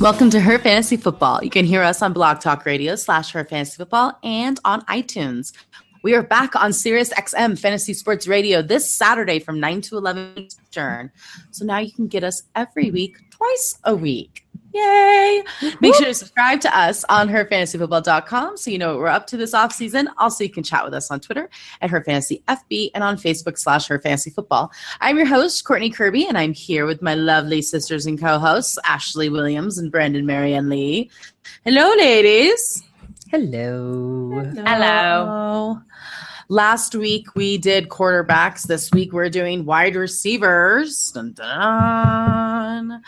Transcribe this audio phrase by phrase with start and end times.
[0.00, 1.42] Welcome to Her Fantasy Football.
[1.42, 5.52] You can hear us on Blog Talk Radio slash Her Fantasy Football and on iTunes.
[6.04, 10.34] We are back on Sirius XM Fantasy Sports Radio this Saturday from 9 to 11
[10.36, 11.10] Eastern.
[11.50, 14.46] So now you can get us every week, twice a week.
[14.78, 15.42] Yay!
[15.80, 19.36] Make sure to subscribe to us on herfantasyfootball.com so you know what we're up to
[19.36, 20.08] this off season.
[20.18, 23.58] Also, you can chat with us on Twitter at Her Fantasy FB and on Facebook
[23.58, 24.72] slash Her Fantasy Football.
[25.00, 29.28] I'm your host, Courtney Kirby, and I'm here with my lovely sisters and co-hosts, Ashley
[29.28, 31.10] Williams and Brandon Marianne Lee.
[31.64, 32.84] Hello, ladies.
[33.30, 34.42] Hello.
[34.54, 35.82] Hello.
[36.50, 38.62] Last week we did quarterbacks.
[38.62, 41.12] This week we're doing wide receivers.
[41.12, 43.02] Dun, dun.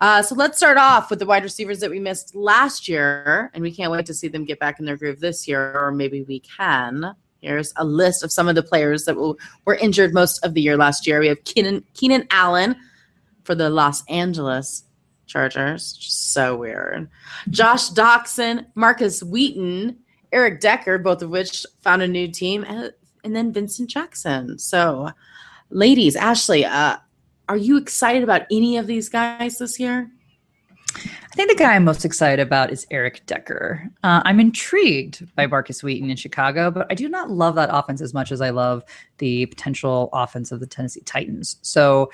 [0.00, 3.62] Uh, so let's start off with the wide receivers that we missed last year, and
[3.62, 6.22] we can't wait to see them get back in their groove this year, or maybe
[6.22, 7.14] we can.
[7.42, 9.16] Here's a list of some of the players that
[9.66, 11.20] were injured most of the year last year.
[11.20, 12.76] We have Keenan, Keenan Allen
[13.44, 14.84] for the Los Angeles
[15.26, 15.98] Chargers.
[16.00, 17.10] So weird.
[17.50, 19.98] Josh Doctson, Markus Wheaton,
[20.32, 22.92] Eric Decker, both of which found a new team, and,
[23.24, 24.58] and then Vincent Jackson.
[24.58, 25.10] So,
[25.70, 26.96] ladies, Ashley, uh,
[27.48, 30.10] are you excited about any of these guys this year?
[30.96, 33.90] I think the guy I'm most excited about is Eric Decker.
[34.02, 38.00] Uh, I'm intrigued by Markus Wheaton in Chicago, but I do not love that offense
[38.00, 38.82] as much as I love
[39.18, 41.56] the potential offense of the Tennessee Titans.
[41.60, 42.10] So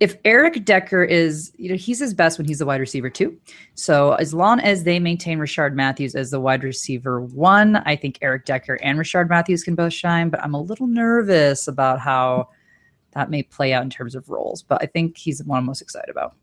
[0.00, 3.38] if Eric Decker is, you know, he's his best when he's the wide receiver too.
[3.74, 8.18] So as long as they maintain Rishard Matthews as the wide receiver one, I think
[8.22, 10.30] Eric Decker and Rishard Matthews can both shine.
[10.30, 12.48] But I'm a little nervous about how
[13.12, 14.62] that may play out in terms of roles.
[14.62, 16.34] But I think he's the one I'm most excited about.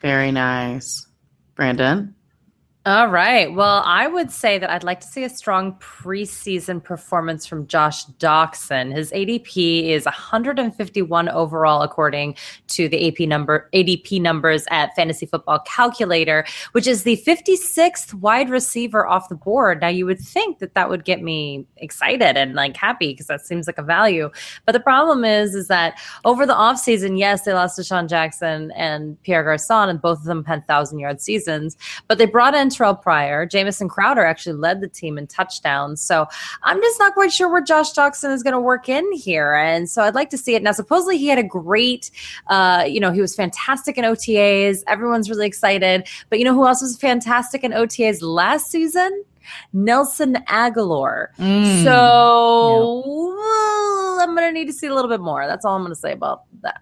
[0.00, 1.06] Very nice.
[1.54, 2.14] Brandon?
[2.86, 3.52] All right.
[3.52, 8.06] Well, I would say that I'd like to see a strong preseason performance from Josh
[8.20, 8.94] Doctson.
[8.94, 12.36] His ADP is 151 overall, according
[12.68, 18.50] to the AP number ADP numbers at Fantasy Football Calculator, which is the 56th wide
[18.50, 19.80] receiver off the board.
[19.80, 23.44] Now, you would think that that would get me excited and like happy because that
[23.44, 24.30] seems like a value.
[24.64, 29.20] But the problem is, is that over the offseason, yes, they lost DeSean Jackson and
[29.24, 31.76] Pierre Garcon, and both of them had thousand yard seasons,
[32.06, 33.46] but they brought in Terrell Pryor.
[33.46, 36.00] Jamison Crowder actually led the team in touchdowns.
[36.00, 36.26] So
[36.62, 39.54] I'm just not quite sure where Josh Doctson is going to work in here.
[39.54, 40.62] And so I'd like to see it.
[40.62, 42.10] Now, supposedly he had a great,
[42.48, 44.82] uh, you know, he was fantastic in OTAs.
[44.86, 46.06] Everyone's really excited.
[46.28, 49.24] But you know who else was fantastic in OTAs last season?
[49.72, 51.28] Nelson Agholor.
[51.38, 51.84] Mm.
[51.84, 53.36] So yeah.
[53.36, 55.46] well, I'm going to need to see a little bit more.
[55.46, 56.80] That's all I'm going to say about that.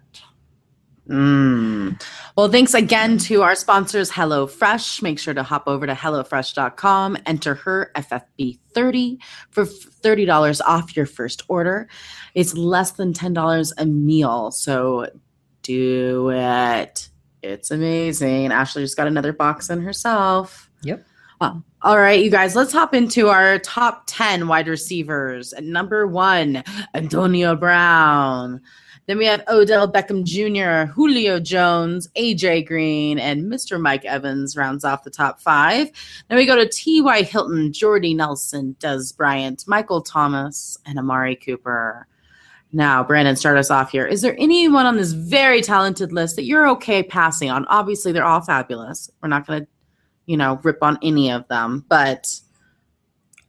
[1.09, 2.03] Mm.
[2.37, 5.03] Well, thanks again to our sponsors, HelloFresh.
[5.03, 9.19] Make sure to hop over to HelloFresh.com, enter her FFB30
[9.51, 11.89] for $30 off your first order.
[12.35, 14.51] It's less than $10 a meal.
[14.51, 15.09] So
[15.63, 17.09] do it.
[17.43, 18.53] It's amazing.
[18.53, 20.71] Ashley just got another box in herself.
[20.83, 21.05] Yep.
[21.41, 25.53] Well, all right, you guys, let's hop into our top 10 wide receivers.
[25.53, 26.65] At number one,
[26.95, 28.63] Antonio Brown.
[29.07, 33.79] Then we have Odell Beckham Jr., Julio Jones, AJ Green, and Mr.
[33.79, 35.91] Mike Evans rounds off the top five.
[36.29, 37.23] Then we go to T.Y.
[37.23, 42.07] Hilton, Jordy Nelson, Dez Bryant, Michael Thomas, and Amari Cooper.
[42.73, 44.07] Now, Brandon, start us off here.
[44.07, 47.67] Is there anyone on this very talented list that you're okay passing on?
[47.67, 49.11] Obviously, they're all fabulous.
[49.23, 49.69] We're not going to,
[50.27, 52.41] you know, rip on any of them, but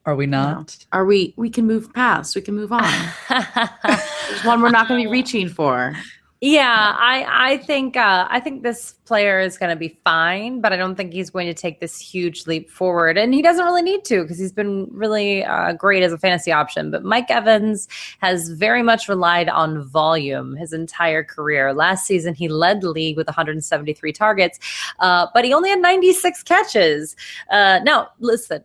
[0.05, 0.77] are we not?
[0.79, 1.33] You know, are we?
[1.38, 2.35] We can move past.
[2.35, 2.83] We can move on.
[4.30, 5.96] There's one we're not going to be reaching for.
[6.41, 10.74] Yeah, I I think uh, I think this player is going to be fine, but
[10.74, 13.81] I don't think he's going to take this huge leap forward, and he doesn't really
[13.81, 16.91] need to because he's been really uh, great as a fantasy option.
[16.91, 17.88] But Mike Evans
[18.19, 21.74] has very much relied on volume his entire career.
[21.74, 24.59] Last season, he led the league with 173 targets,
[25.00, 27.16] uh, but he only had 96 catches.
[27.50, 28.62] Uh, now, listen,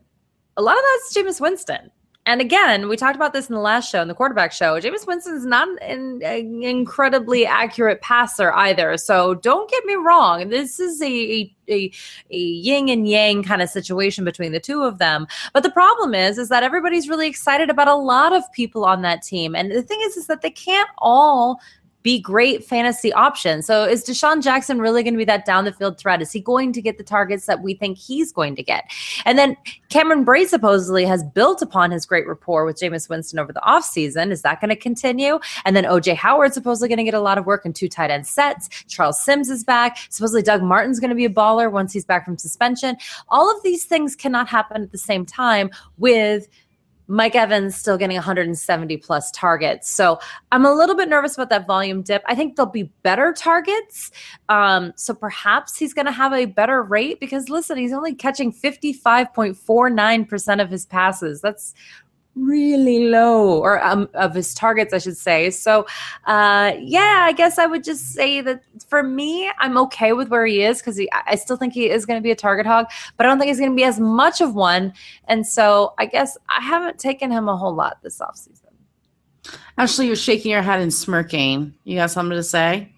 [0.56, 1.90] a lot of that's Jameis Winston.
[2.26, 4.78] And again, we talked about this in the last show, in the quarterback show.
[4.78, 8.98] Jameis Winston's not an, an, incredibly accurate passer either.
[8.98, 10.50] So don't get me wrong.
[10.50, 11.90] This is a, a,
[12.30, 15.26] a yin and yang kind of situation between the two of them.
[15.54, 19.00] But the problem is, is that everybody's really excited about a lot of people on
[19.00, 19.56] that team.
[19.56, 21.58] And the thing is, is that they can't all
[22.02, 23.66] be great fantasy options.
[23.66, 26.22] So is DeSean Jackson really going to be that down the field threat?
[26.22, 28.90] Is he going to get the targets that we think he's going to get?
[29.24, 29.56] And then
[29.90, 34.30] Cameron Brate supposedly has built upon his great rapport with Jameis Winston over the offseason.
[34.30, 35.38] Is that going to continue?
[35.64, 38.10] And then OJ Howard supposedly going to get a lot of work in two tight
[38.10, 38.68] end sets.
[38.88, 39.98] Charles Sims is back.
[40.08, 42.96] Supposedly Doug Martin's going to be a baller once he's back from suspension.
[43.28, 46.48] All of these things cannot happen at the same time with
[47.10, 49.90] Mike Evans still getting 170 plus targets.
[49.90, 50.20] So
[50.52, 52.22] I'm a little bit nervous about that volume dip.
[52.26, 54.12] I think there'll be better targets.
[54.48, 58.52] Um, so perhaps he's going to have a better rate because listen, he's only catching
[58.52, 61.40] 55.49% of his passes.
[61.40, 61.74] That's
[62.34, 65.50] really low or um, of his targets i should say.
[65.50, 65.86] So
[66.26, 70.46] uh yeah i guess i would just say that for me i'm okay with where
[70.46, 72.86] he is because i still think he is going to be a target hog
[73.16, 74.92] but i don't think he's going to be as much of one.
[75.24, 78.70] And so i guess i haven't taken him a whole lot this offseason.
[79.76, 81.74] Ashley you're shaking your head and smirking.
[81.84, 82.92] You got something to say?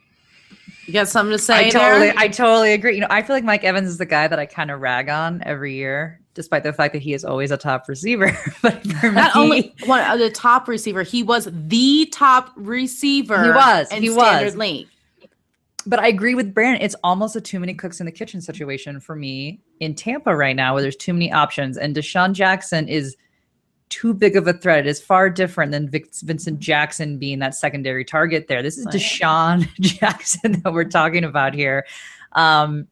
[0.87, 2.15] You got something to say I totally, there?
[2.17, 2.95] I totally agree.
[2.95, 5.09] You know, I feel like Mike Evans is the guy that I kind of rag
[5.09, 8.37] on every year, despite the fact that he is always a top receiver.
[8.63, 13.43] but not me, only one of the top receiver, he was the top receiver.
[13.45, 14.57] He was, in he was.
[14.57, 14.89] league.
[15.87, 16.83] but I agree with Brandon.
[16.83, 20.57] It's almost a too many cooks in the kitchen situation for me in Tampa right
[20.57, 23.17] now, where there's too many options, and DeSean Jackson is
[23.89, 24.79] too big of a threat.
[24.81, 28.63] It is far different than Vic- Vincent Jackson being that secondary target there.
[28.63, 28.95] This is Right.
[28.95, 31.85] DeSean Jackson that we're talking about here.
[32.33, 32.89] Um,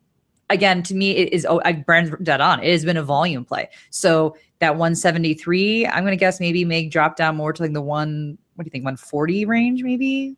[0.50, 2.62] again, to me, it is oh, I Brandon's dead on.
[2.62, 3.70] It has been a volume play.
[3.90, 7.80] So that 173, I'm going to guess maybe may drop down more to like the
[7.80, 8.36] one.
[8.56, 8.84] What do you think?
[8.84, 10.36] 140 range, maybe.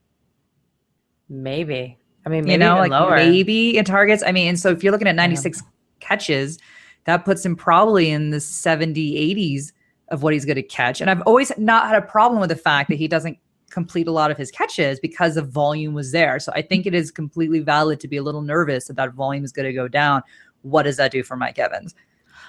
[1.28, 4.22] maybe i mean maybe you know, like lower maybe in targets.
[4.24, 5.60] I mean, and so if you're looking at 96
[5.98, 6.58] catches,
[7.04, 9.72] that puts him probably in the 70, 80s
[10.08, 11.00] of what he's going to catch.
[11.00, 13.38] And I've always not had a problem with the fact that he doesn't
[13.72, 16.38] complete a lot of his catches because the volume was there.
[16.38, 16.68] So I mm-hmm.
[16.68, 19.66] think it is completely valid to be a little nervous that that volume is going
[19.66, 20.22] to go down.
[20.62, 21.94] What does that do for Mike Evans?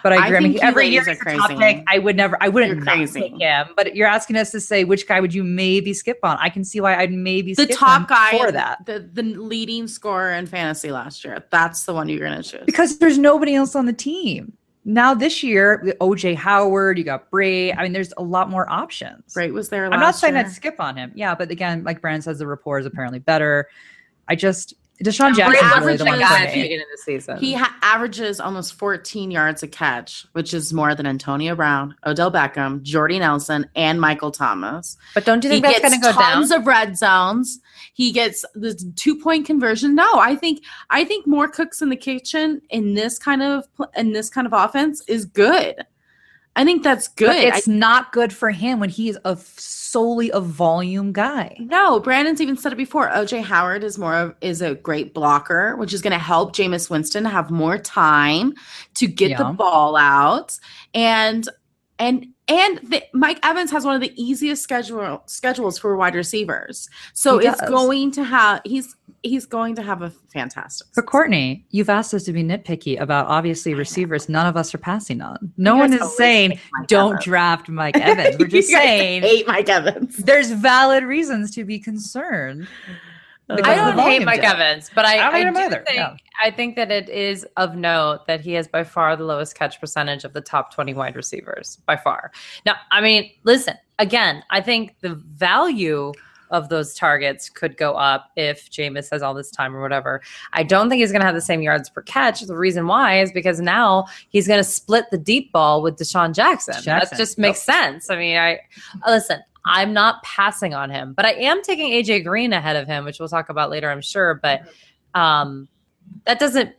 [0.04, 0.38] But I agree.
[0.38, 1.56] I, mean, every year a crazy.
[1.56, 1.84] pick.
[1.88, 3.22] I would never, I wouldn't not crazy.
[3.22, 3.68] pick him.
[3.78, 6.38] But you're asking us to say which guy would you maybe skip on?
[6.42, 8.86] I can see why I'd maybe The skip top guy for that.
[8.86, 11.46] the the leading scorer in fantasy last year.
[11.52, 12.64] That's the one you're going to choose.
[12.66, 14.58] because there's nobody else on the team.
[14.86, 17.78] Now this year, OJ Howard, you got Brate.
[17.78, 19.34] I mean, there's a lot more options.
[19.34, 19.88] Brate was there.
[19.88, 20.46] Last I'm not saying year.
[20.46, 21.12] I'd skip on him.
[21.16, 23.70] Yeah, but again, like Brandon says, the rapport is apparently better.
[24.28, 26.82] I just DeSean Brate Jackson really the one the was- for guy at the beginning
[26.82, 31.06] of the season He ha- averages almost 14 yards a catch, which is more than
[31.06, 34.98] Antonio Brown, Odell Beckham, Jordy Nelson, and Michael Thomas.
[35.14, 37.60] but don't you He think that's going to go down tons of red zones.
[37.94, 39.94] He gets the two point conversion.
[39.96, 43.66] No, I think I think more cooks in the kitchen in this kind of
[43.96, 45.86] in this kind of offense is good.
[46.56, 47.28] I think that's good.
[47.28, 51.58] But I- it's not good for him when he's a solely a volume guy.
[51.60, 53.10] No, Brandon's even said it before.
[53.10, 56.90] OJ Howard is more of is a great blocker, which is going to help Jameis
[56.90, 58.54] Winston have more time
[58.96, 60.58] to get the ball out.
[60.94, 61.48] And
[62.00, 66.90] and and the, Mike Evans has one of the easiest schedule schedules for wide receivers.
[67.14, 67.70] So He it's does.
[67.70, 70.88] going to have he's he's going to have a fantastic.
[70.94, 74.30] For Courtney, you've asked us to be nitpicky about obviously receivers.
[74.30, 75.52] none of us are passing on.
[75.58, 77.24] No You one is saying don't Evans.
[77.24, 78.38] draft Mike Evans.
[78.38, 80.18] We're just saying hate Mike Evans.
[80.18, 82.68] there's valid reasons to be concerned.
[83.50, 84.52] I don't hate Mike dip.
[84.52, 86.16] Evans, but I, I don't I, hate do either, think yeah.
[86.42, 89.80] I think that it is of note that he has by far the lowest catch
[89.82, 92.32] percentage of the top 20 wide receivers by far.
[92.66, 96.14] Now, I mean, listen, again, I think the value
[96.54, 100.22] of those targets could go up if Jameis has all this time or whatever.
[100.54, 102.42] I don't think he's going to have the same yards per catch.
[102.42, 106.34] The reason why is because now he's going to split the deep ball with DeSean
[106.34, 106.76] Jackson.
[106.86, 108.10] That just makes sense.
[108.10, 108.60] I mean, I
[109.08, 109.40] listen.
[109.66, 113.20] I'm not passing on him, but I am taking AJ Green ahead of him, which
[113.20, 114.36] we'll talk about later, I'm sure.
[114.44, 114.64] But
[115.16, 115.70] um,
[116.26, 116.70] that doesn't,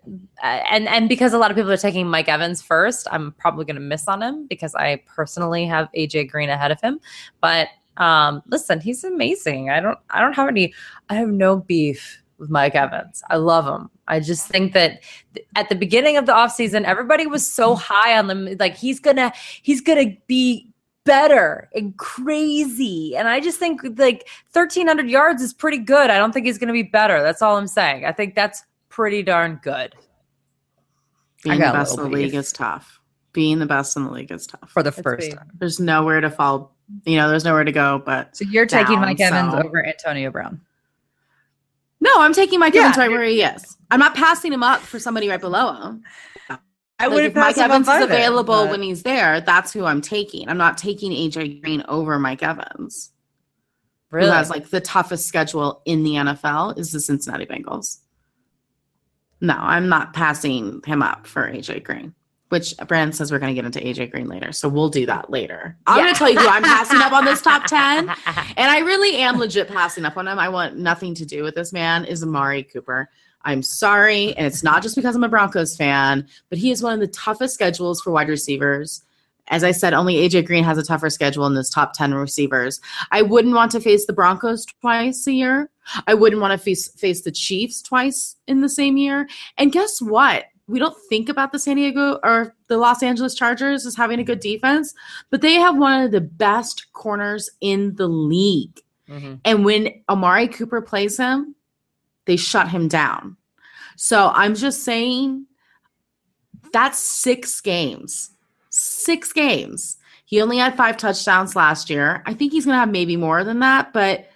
[0.43, 3.65] uh, and and because a lot of people are taking Mike Evans first, I'm probably
[3.65, 7.01] going to miss on him because I personally have AJ Green ahead of him.
[7.41, 9.71] But um, listen, he's amazing.
[9.71, 10.75] I don't, I don't have any,
[11.09, 13.23] I have no beef with Mike Evans.
[13.31, 13.91] I love him.
[14.09, 15.03] I just think that
[15.35, 18.49] th- at the beginning of the offseason, everybody was so high on them.
[18.59, 19.33] Like he's gonna,
[19.63, 20.69] he's gonna be
[21.05, 23.17] better and crazy.
[23.17, 26.11] And I just think like 1300 yards is pretty good.
[26.11, 27.23] I don't think he's going to be better.
[27.23, 28.05] That's all I'm saying.
[28.05, 29.95] I think that's pretty darn good.
[31.43, 33.01] Being got the best in the league is tough.
[33.33, 34.71] Being the best in the league is tough.
[34.71, 35.51] for the first time.
[35.59, 36.74] There's nowhere to fall.
[37.05, 38.03] You know, there's nowhere to go.
[38.05, 40.61] But So you're taking Down, Mike Evans over Antonio Brown.
[42.01, 42.83] no, I'm taking Mike Yeah.
[42.83, 43.77] Evans right where he is.
[43.91, 46.03] I'm not passing him up for somebody right below him.
[46.99, 49.41] I Like, would if Mike Evans is available when when he's there.
[49.41, 50.49] That's who I'm taking.
[50.49, 53.11] I'm not taking AJ Green over Mike Evans,
[54.11, 54.29] Really?
[54.29, 56.79] who has like the toughest schedule in the NFL.
[56.79, 57.99] Is the Cincinnati Bengals?
[59.41, 62.15] No, I'm not passing him up for AJ Green.
[62.55, 65.29] Which Brand says we're going to get into AJ Green later, so we'll do that
[65.29, 65.77] later.
[65.89, 68.09] I'm going to tell you who I'm passing up on this top ten.
[68.57, 70.39] And I really am legit passing up on him.
[70.39, 72.05] I want nothing to do with this man.
[72.05, 73.11] Is Amari Cooper?
[73.43, 76.95] I'm sorry, and it's not just because I'm a Broncos fan, but he is one
[76.95, 79.03] of the toughest schedules for wide receivers
[79.49, 82.81] as I said, only AJ Green has a tougher schedule in this top 10 receivers.
[83.11, 85.71] I wouldn't want to face the Broncos twice a year.
[86.07, 89.29] I wouldn't want to face, face the Chiefs twice in the same year.
[89.59, 90.47] And guess what?
[90.67, 94.25] We don't think about the San Diego or the Los Angeles Chargers as having a
[94.25, 94.95] good defense,
[95.31, 98.81] but they have one of the best corners in the league.
[99.09, 99.35] Mm-hmm.
[99.45, 101.55] And when Amari Cooper plays him,
[102.25, 103.37] they shut him down.
[103.97, 105.47] So I'm just saying
[106.73, 108.31] that's six games
[108.75, 109.97] six games.
[110.27, 112.23] He only had five touchdowns last year.
[112.27, 114.29] I think he's going to have maybe more than that, but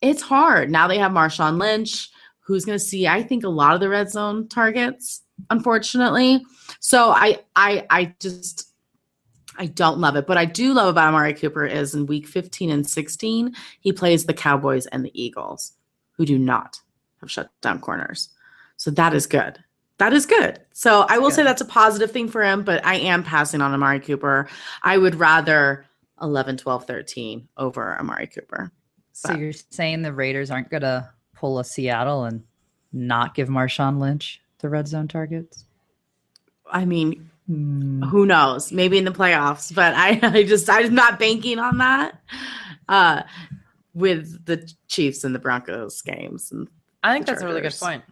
[0.00, 0.70] it's hard.
[0.70, 2.10] Now they have Marshawn Lynch,
[2.40, 6.44] who's going to see, I think, a lot of the red zone targets, unfortunately.
[6.80, 8.72] So I, I, I just,
[9.56, 10.26] I don't love it.
[10.26, 14.26] But I do love about Amari Cooper is in week 15 and 16, he plays
[14.26, 15.72] the Cowboys and the Eagles,
[16.12, 16.80] who do not
[17.20, 18.30] have shut down corners.
[18.76, 19.58] So that is good
[20.00, 20.58] that is good.
[20.72, 21.36] So I will good.
[21.36, 24.48] say that's a positive thing for him, but I am passing on Amari Cooper.
[24.82, 25.84] I would rather
[26.22, 28.72] 11, 12, 13 over Amari Cooper.
[29.12, 32.42] So you're saying the Raiders aren't going to pull a Seattle and
[32.94, 35.64] not give Marshawn Lynch the red zone targets?
[36.70, 38.08] I mean, mm.
[38.08, 38.72] who knows?
[38.72, 42.20] Maybe in the playoffs, but I, I just I'm not banking on that.
[42.88, 43.22] Uh,
[43.94, 46.52] with the Chiefs and the Broncos games.
[46.52, 46.68] And
[47.02, 48.02] I think that's a really good point.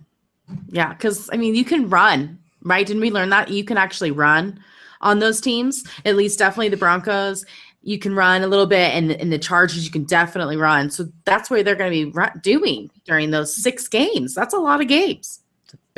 [0.69, 2.87] Yeah, because I mean, you can run, right?
[2.87, 4.61] Didn't we learn that you can actually run
[5.01, 5.85] on those teams?
[6.05, 7.45] At least, definitely the Broncos.
[7.83, 10.91] You can run a little bit, and in the Chargers, you can definitely run.
[10.91, 14.35] So that's what they're going to be doing during those six games.
[14.35, 15.41] That's a lot of games.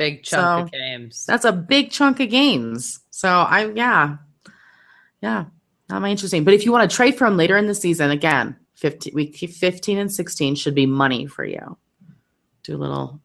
[0.01, 1.25] It's a big chunk so, of games.
[1.25, 2.99] That's a big chunk of games.
[3.09, 4.17] So I, yeah,
[5.21, 5.45] yeah,
[5.89, 6.43] not my interesting.
[6.43, 9.35] But if you want to trade for him later in the season, again, 15, week
[9.35, 11.77] 15 and 16 should be money for you.
[12.63, 13.21] Do a little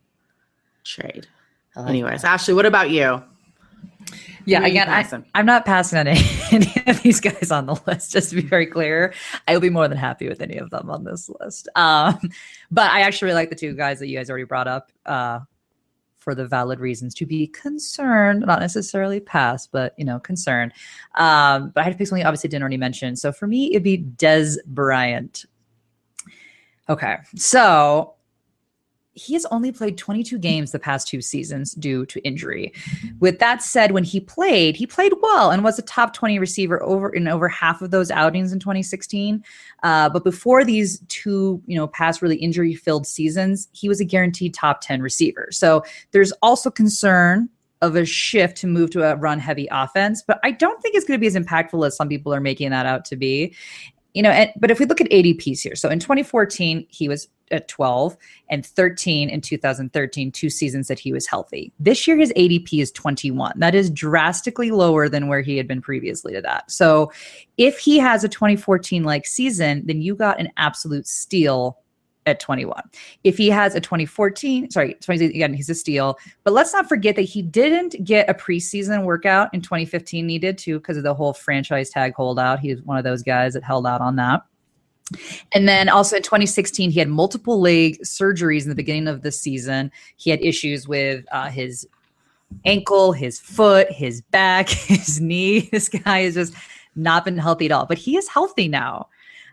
[0.85, 1.26] trade.
[1.75, 2.35] Like Anyways, that.
[2.35, 3.23] Ashley, what about you?
[4.45, 5.04] Yeah, again, I,
[5.35, 6.21] am not passing on any,
[6.52, 8.12] any, of these guys on the list.
[8.12, 9.12] Just to be very clear,
[9.49, 11.68] I will be more than happy with any of them on this list.
[11.75, 12.18] Um,
[12.71, 15.40] but I actually really like the two guys that you guys already brought up uh,
[16.26, 20.73] for the valid reasons to be concerned, not necessarily pass, but you know, concerned.
[21.14, 23.14] Um, but I had to pick something obviously didn't already mention.
[23.14, 25.45] So for me, it'd be Dez Bryant.
[26.88, 28.16] Okay, so
[29.17, 32.73] he has only played 22 games the past two seasons due to injury.
[33.19, 36.83] With that said, when he played, he played well and was a top 20 receiver
[36.83, 39.43] over in over half of those outings in 2016.
[39.83, 44.53] Uh, but before these two, you know, past really injury-filled seasons, he was a guaranteed
[44.53, 45.49] top 10 receiver.
[45.51, 47.49] So there's also concern
[47.81, 51.07] of a shift to move to a run heavy offense, but I don't think it's
[51.07, 53.55] going to be as impactful as some people are making that out to be
[54.13, 57.29] you know, and, but if we look at ADPs here, so in 2014, he was
[57.50, 58.17] at 12
[58.50, 61.73] and 13 in 2013, two seasons that he was healthy.
[61.79, 63.53] This year, his ADP is 21.
[63.57, 66.71] That is drastically lower than where he had been previously to that.
[66.71, 67.12] So
[67.57, 71.79] if he has a 2014 like season, then you got an absolute steal
[72.26, 72.83] at 21.
[73.25, 76.19] If he has a 2014, sorry, 20, again, he's a steal.
[76.45, 80.79] But let's not forget that he didn't get a preseason workout in 2015 needed to
[80.79, 82.61] because of the whole franchise tag holdout.
[82.61, 84.43] He's one of those guys that held out on that.
[85.53, 89.31] And then also in 2016, he had multiple leg surgeries in the beginning of the
[89.31, 89.93] season.
[90.17, 91.87] He had issues with uh, his
[92.65, 95.69] ankle, his foot, his back, his knee.
[95.73, 96.55] This guy has just
[96.97, 99.09] not been healthy at all, but he is healthy now.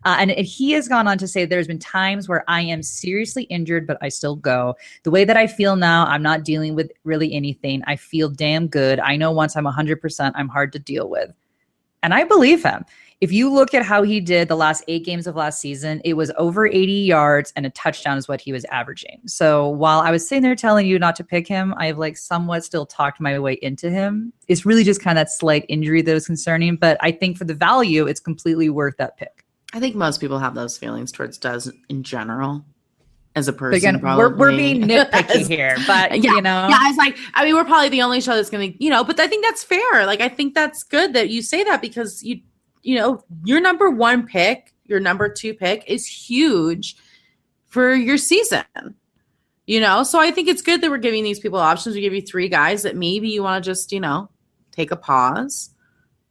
[0.06, 3.44] Uh, and he has gone on to say there's been times where I am seriously
[3.44, 4.76] injured, but I still go.
[5.04, 7.82] The way that I feel now, I'm not dealing with really anything.
[7.88, 9.00] I feel damn good.
[9.00, 11.32] I know once I'm 100%, I'm hard to deal with.
[12.02, 12.84] And I believe him.
[13.24, 16.16] If you look at how he did the last eight games of last season, it
[16.16, 19.22] was over 80 yards and a touchdown is what he was averaging.
[19.28, 22.66] So while I was sitting there telling you not to pick him, I've like somewhat
[22.66, 24.34] still talked my way into him.
[24.50, 26.76] It's really just kind of that slight injury that was concerning.
[26.76, 29.46] But I think for the value, it's completely worth that pick.
[29.72, 32.66] I think most people have those feelings towards Dez in general.
[33.38, 37.00] As a person, again, we're, we're being nitpicky here, but yeah, you know, yeah, it's
[37.00, 39.28] like I mean, we're probably the only show that's going to, you know, but I
[39.28, 40.06] think that's fair.
[40.06, 42.42] Like, I think that's good that you say that because you,
[42.84, 46.96] you know, your number one pick, your number two pick is huge
[47.68, 48.64] for your season.
[49.66, 51.96] You know, so I think it's good that we're giving these people options.
[51.96, 54.30] We give you three guys that maybe you want to just, you know,
[54.72, 55.73] take a pause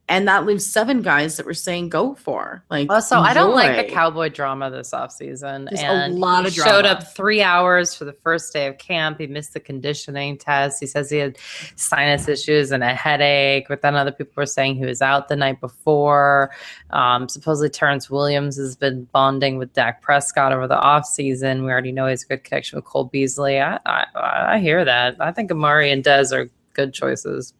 [0.09, 2.63] and that leaves seven guys that were saying go for.
[2.69, 3.29] Like, also, enjoy.
[3.29, 5.69] I don't like the cowboy drama this offseason.
[5.69, 6.71] There's and a lot of drama.
[6.71, 9.19] Showed up three hours for the first day of camp.
[9.19, 10.81] He missed the conditioning test.
[10.81, 11.37] He says he had
[11.77, 13.67] sinus issues and a headache.
[13.69, 16.51] But then other people were saying he was out the night before.
[16.89, 21.63] Um, supposedly, Terrance Williams has been bonding with Dak Prescott over the offseason.
[21.63, 23.61] We already know he has a good connection with Cole Beasley.
[23.61, 25.15] I, I, I hear that.
[25.21, 27.53] I think Amari and Dez are good choices.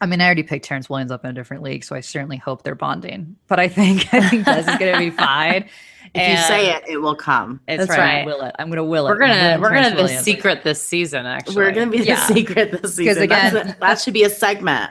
[0.00, 2.38] I mean, I already picked Terrance Williams up in a different league, so I certainly
[2.38, 3.36] hope they're bonding.
[3.48, 5.68] But I think I think Dez is going to be fine.
[6.12, 7.60] If you say it, it will come.
[7.68, 8.16] It's That's right.
[8.16, 8.26] right.
[8.26, 8.52] Will it?
[8.58, 9.10] I'm going to will it.
[9.10, 11.24] We're gonna we're Terrance gonna the secret this season.
[11.24, 13.22] Actually, We're gonna be the secret this season.
[13.22, 14.90] Because again- a- that should be a segment.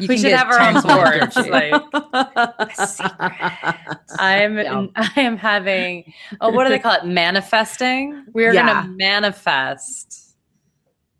[0.00, 2.98] You we should have our own Terrance Williams boards.
[3.00, 3.10] Like,
[4.18, 4.86] I'm Yeah.
[4.96, 8.66] I am having oh what do they call it manifesting we're Yeah.
[8.82, 10.29] gonna manifest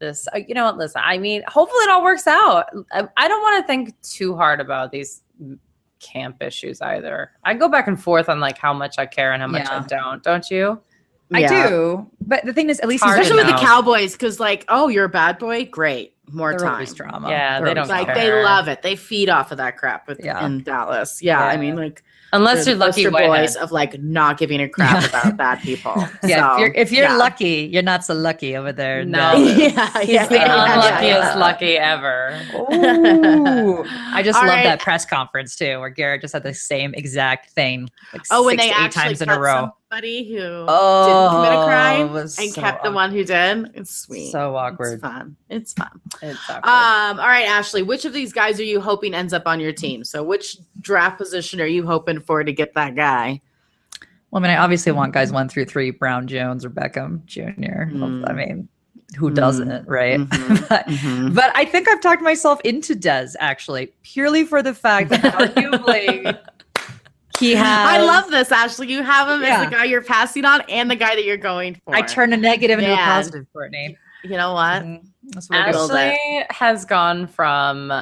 [0.00, 3.28] this uh, you know what listen I mean hopefully it all works out I, I
[3.28, 5.23] don't want to think too hard about these
[6.00, 9.40] camp issues either I go back and forth on like how much I care and
[9.42, 10.80] how much I don't don't you
[11.33, 11.69] I Yeah.
[11.69, 13.64] do, but the thing is, at least Hard he's Especially with the.
[13.64, 16.85] Cowboys, because like, oh, you're a bad boy, great, more They're time.
[16.92, 17.30] drama.
[17.30, 18.14] Yeah, They're they don't Like care.
[18.16, 18.83] they love it.
[18.83, 20.45] They feed off of that crap with, Yeah.
[20.45, 21.23] in Dallas.
[21.23, 22.02] Yeah, I mean, like
[22.33, 25.95] unless you're lucky boys of like not giving a crap about bad people.
[26.25, 27.17] Yeah, So, if you're, if you're yeah.
[27.17, 29.05] lucky, you're not so lucky over there.
[29.05, 29.35] No.
[29.61, 33.85] Yeah, he's yeah, the yeah, unluckiest lucky ever Ooh.
[33.87, 34.65] I just All love right.
[34.65, 38.59] that press conference too, where Garrett just had the same exact thing, like Oh, when
[38.59, 39.71] six they to eight times in a row.
[39.91, 43.71] Somebody who Oh, didn't commit a crime was and so kept the one who did.
[43.75, 44.31] It's sweet.
[44.31, 44.95] So awkward.
[44.95, 45.37] It's fun.
[45.49, 46.01] It's fun.
[46.23, 46.65] It's awkward.
[46.71, 49.73] Um, all right, Ashley, which of these guys are you hoping ends up on your
[49.73, 50.05] team?
[50.05, 53.41] So which draft position are you hoping for to get that guy?
[54.31, 57.91] Well, I mean, I obviously want guys one through three: Brown, Jones, or Beckham Jr.
[57.91, 58.31] Mm.
[58.31, 58.69] I mean,
[59.19, 59.35] who Mm.
[59.35, 60.21] doesn't, right?
[60.21, 61.35] Mhm, but, mhm.
[61.35, 66.39] but I think I've talked myself into Dez actually, purely for the fact that arguably
[67.41, 67.67] he has.
[67.67, 68.89] I love this, Ashley.
[68.93, 69.63] You have him Yeah.
[69.63, 71.95] as the guy you're passing on and the guy that you're going for.
[71.97, 73.05] I turn a negative into a Man.
[73.05, 73.97] positive, Courtney.
[74.23, 74.83] You know what?
[74.83, 75.01] Mhm.
[75.31, 75.79] That's what I do.
[75.79, 75.95] Build it.
[75.97, 77.93] Ashley has gone from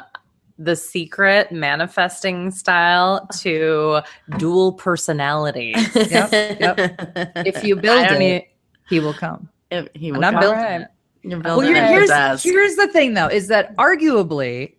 [0.57, 4.01] the secret manifesting style to
[4.37, 5.73] dual personality.
[5.95, 7.31] Yep, yep.
[7.45, 8.45] If you build I it, need-
[8.89, 9.47] he will come.
[9.71, 10.41] If he will And I'm come.
[10.41, 10.81] building Alright.
[10.81, 10.87] it.
[11.21, 11.89] You're Well, building here- it.
[11.89, 12.43] here's Dez.
[12.43, 14.73] here's the thing though, is that arguably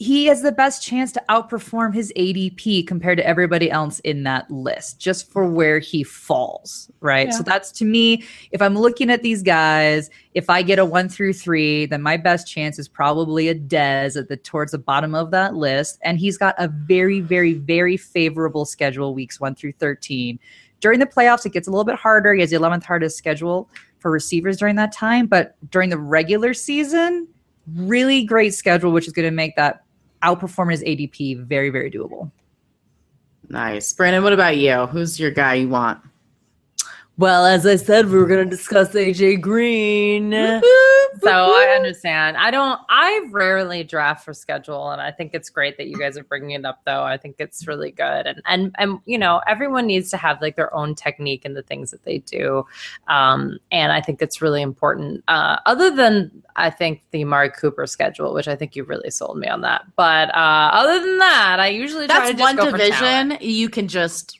[0.00, 4.48] he has the best chance to outperform his ADP compared to everybody else in that
[4.48, 7.32] list, just for where he falls, right?
[7.34, 11.08] So that's to me, if I'm looking at these guys, if I get a one
[11.08, 15.16] through three, then my best chance is probably a Dez at the towards the bottom
[15.16, 15.98] of that list.
[16.02, 20.38] And he's got a very, very, very favorable schedule weeks one through 13.
[20.78, 22.34] During the playoffs, it gets a little bit harder.
[22.34, 25.26] He has the 11th hardest schedule for receivers during that time.
[25.26, 27.26] But during the regular season,
[27.74, 29.82] really great schedule, which is going to make that
[30.22, 32.30] outperforming his ADP very, very doable.
[33.48, 33.92] Nice.
[33.92, 34.86] Brandon, what about you?
[34.86, 36.00] Who's your guy you want?
[37.18, 40.30] Well, as I said, we were going to discuss AJ Green.
[41.20, 42.36] So I understand.
[42.36, 42.78] I don't.
[42.88, 46.52] I rarely draft for schedule, and I think it's great that you guys are bringing
[46.52, 46.82] it up.
[46.84, 50.40] Though I think it's really good, and and and you know everyone needs to have
[50.40, 52.64] like their own technique in the things that they do,
[53.08, 55.24] um, and I think it's really important.
[55.26, 59.38] Uh, other than I think the Amari Cooper schedule, which I think you really sold
[59.38, 59.86] me on that.
[59.96, 64.38] But uh, other than that, I usually try That's one division you can just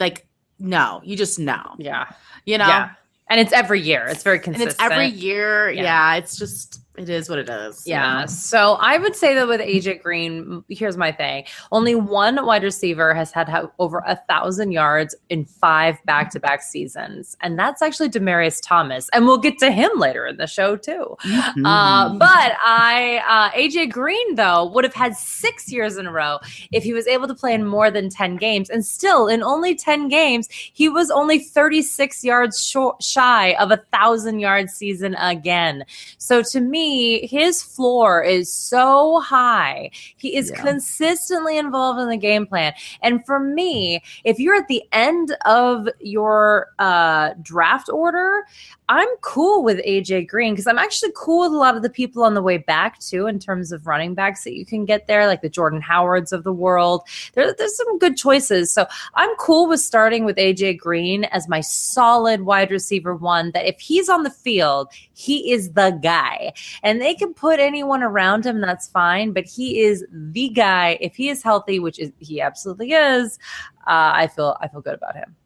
[0.00, 0.27] like
[0.58, 1.74] no, you just know.
[1.78, 2.06] Yeah,
[2.44, 2.66] You know?
[2.66, 2.90] yeah,
[3.30, 4.06] and it's every year.
[4.08, 4.70] It's very And consistent.
[4.72, 5.70] it's every year.
[5.70, 5.82] Yeah.
[5.82, 6.14] Yeah.
[6.16, 7.86] it's just it is what it is.
[7.86, 8.26] you Yeah.
[8.26, 11.44] So I would say that with AJ Green, here's my thing.
[11.70, 16.62] Only one wide receiver has had over a thousand yards in five back to back
[16.62, 17.36] seasons.
[17.40, 19.08] And that's actually Demaryius Thomas.
[19.12, 21.16] And we'll get to him later in the show, too.
[21.24, 22.18] Uh, Mhm.
[22.18, 26.38] but I, uh, AJ Green, though, would have had six years in a row
[26.72, 28.70] if he was able to play in more than 10 games.
[28.70, 33.76] And still, in only 10 games, he was only 36 yards short, shy of a
[33.92, 35.84] thousand yard season again.
[36.18, 36.87] So to me,
[37.26, 39.90] his floor is so high.
[40.16, 40.62] He is Yeah.
[40.62, 42.72] consistently involved in the game plan.
[43.02, 48.44] And for me, if you're at the end of your uh, draft order,
[48.90, 52.22] I'm cool with AJ Green because I'm actually cool with a lot of the people
[52.22, 55.26] on the way back too, in terms of running backs that you can get there,
[55.26, 57.02] like the Jordan Howards of the world.
[57.34, 58.72] There, there's some good choices.
[58.72, 63.50] So I'm cool with starting with AJ Green as my solid wide receiver one.
[63.52, 68.02] That if he's on the field, he is the guy, and they can put anyone
[68.02, 68.60] around him.
[68.62, 70.96] That's fine, but he is the guy.
[71.02, 73.38] If he is healthy, which is he absolutely is,
[73.86, 75.36] uh, I feel I feel good about him.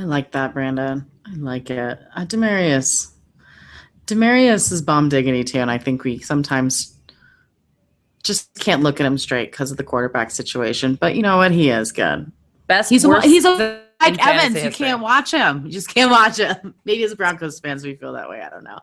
[0.00, 1.04] I like that, Brandon.
[1.26, 1.98] I like it.
[2.16, 3.10] Uh, Demaryius.
[4.06, 6.96] Demaryius is bomb diggity too, and I think we sometimes
[8.22, 10.94] just can't look at him straight because of the quarterback situation.
[10.94, 11.50] But you know what?
[11.52, 12.32] He is good.
[12.66, 12.88] Best.
[12.88, 14.54] He's a, he's a like Evans.
[14.56, 14.86] You history.
[14.86, 15.66] can't watch him.
[15.66, 16.74] You just can't watch him.
[16.84, 18.40] Maybe as Broncos fans, we feel that way.
[18.40, 18.78] I don't know.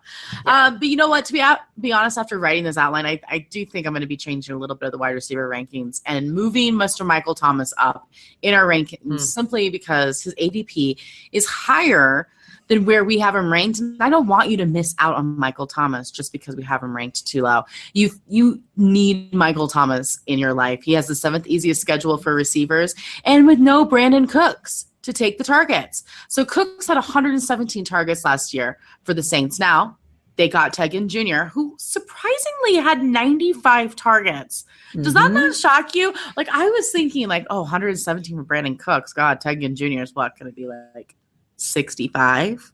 [0.46, 1.26] Um, but you know what?
[1.26, 4.02] To be out, be honest, after writing this outline, I, I do think I'm going
[4.02, 7.06] to be changing a little bit of the wide receiver rankings and moving Mr.
[7.06, 8.10] Michael Thomas up
[8.42, 9.18] in our rankings Hmm.
[9.18, 11.00] simply because his ADP
[11.32, 12.28] is higher
[12.68, 13.82] than where we have him ranked.
[14.00, 16.96] I don't want you to miss out on Michael Thomas just because we have him
[16.96, 17.64] ranked too low.
[17.94, 20.84] You you need Michael Thomas in your life.
[20.84, 25.38] He has the seventh easiest schedule for receivers, and with no Brandin Cooks to take
[25.38, 26.04] the targets.
[26.28, 29.58] So Cooks had 117 targets last year for the Saints.
[29.58, 29.98] Now
[30.36, 34.66] they got Ted Ginn Jr., who surprisingly had 95 targets.
[34.94, 35.34] Does that Mhm.
[35.34, 36.14] not shock you?
[36.36, 39.14] Like I was thinking, like, oh, 117 for Brandin Cooks.
[39.14, 40.04] God, Ted Ginn Jr.
[40.04, 41.16] is what going to be like
[41.56, 42.74] 65?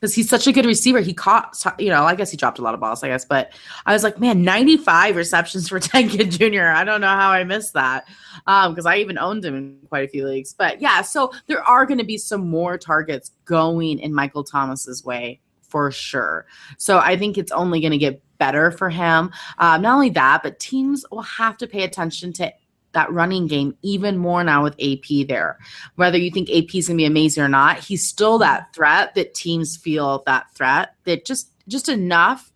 [0.00, 1.00] Because he's such a good receiver.
[1.00, 3.52] He caught, you know, I guess he dropped a lot of balls, I guess, but
[3.84, 6.68] I was like, man, 95 receptions for Ted Ginn Jr.
[6.68, 8.08] I don't know how I missed that
[8.46, 10.54] because I even owned him in quite a few leagues.
[10.54, 15.04] But yeah, so there are going to be some more targets going in Michael Thomas's
[15.04, 16.46] way for sure.
[16.78, 19.30] So I think it's only going to get better for him.
[19.58, 22.52] Um, not only that, but teams will have to pay attention to
[22.92, 25.58] that running game even more now with AP there.
[25.96, 29.14] Whether you think AP is going to be amazing or not, he's still that threat
[29.14, 32.52] that teams feel that threat that just just enough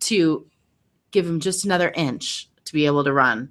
[0.00, 0.46] to
[1.10, 3.50] give him just another inch to be able to run.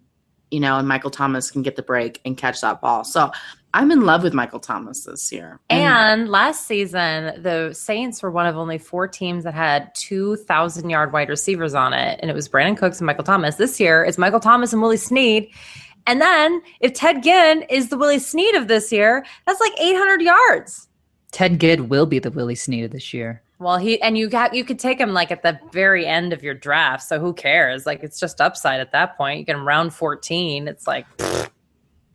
[0.51, 3.03] You know, and Michael Thomas can get the break and catch that ball.
[3.03, 3.31] So
[3.73, 5.59] I'm in love with Michael Thomas this year.
[5.69, 11.13] And last season, the Saints were one of only four teams that had 2,000 yard
[11.13, 12.19] wide receivers on it.
[12.19, 13.55] And it was Brandin Cooks and Michael Thomas.
[13.55, 15.49] This year, it's Michael Thomas and Willie Snead.
[16.07, 20.21] And then if Ted Ginn is the Willie Snead of this year, that's like 800
[20.21, 20.87] yards.
[21.31, 23.41] Ted Ginn will be the Willie Snead of this year.
[23.59, 26.41] Well, he and you got you could take him like at the very end of
[26.41, 27.03] your draft.
[27.03, 27.85] So who cares?
[27.85, 29.39] Like it's just upside at that point.
[29.39, 30.67] You get him round 14.
[30.67, 31.05] It's like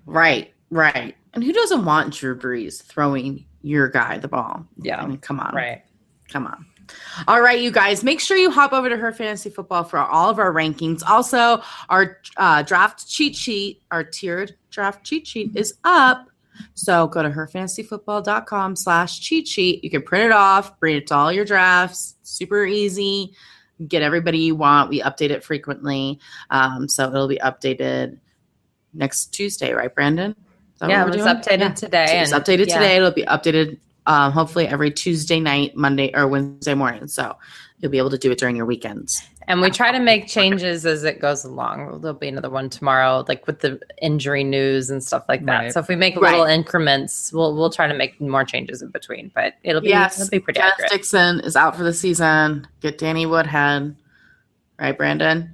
[0.06, 1.14] Right, right.
[1.34, 4.64] And who doesn't want Drew Brees throwing your guy the ball?
[4.78, 5.02] Yeah.
[5.02, 5.54] I mean, come on.
[5.54, 5.82] right.
[6.30, 6.66] Come on.
[7.28, 10.30] All right, you guys, make sure you hop over to her fantasy football for all
[10.30, 11.02] of our rankings.
[11.06, 16.28] Also, our uh, draft cheat sheet, our tiered draft cheat sheet is up.
[16.74, 19.82] So go to herfantasyfootball.com slash cheat sheet.
[19.82, 22.16] You can print it off, bring it to all your drafts.
[22.22, 23.34] Super easy.
[23.88, 24.88] Get everybody you want.
[24.88, 26.20] We update it frequently.
[26.50, 28.18] Um, so it'll be updated
[28.92, 30.36] next Tuesday, right, Brandon?
[30.80, 31.36] Yeah, it we're was doing?
[31.36, 31.74] updated Yeah.
[31.74, 32.20] today.
[32.20, 32.78] It's and- updated yeah.
[32.78, 32.96] today.
[32.96, 37.08] It'll be updated um, hopefully every Tuesday night, Monday or Wednesday morning.
[37.08, 37.36] So
[37.78, 39.22] you'll be able to do it during your weekends.
[39.46, 42.00] And we try to make changes as it goes along.
[42.00, 45.58] There'll be another one tomorrow, like with the injury news and stuff like that.
[45.64, 45.72] Right.
[45.72, 46.30] So if we make Right.
[46.30, 49.30] little increments, we'll we'll try to make more changes in between.
[49.34, 50.92] But it'll be Yes, it'll be pretty Dennis accurate.
[50.92, 52.66] Dixon is out for the season.
[52.80, 53.94] Get Danny Woodhead,
[54.80, 55.50] right, Brandon?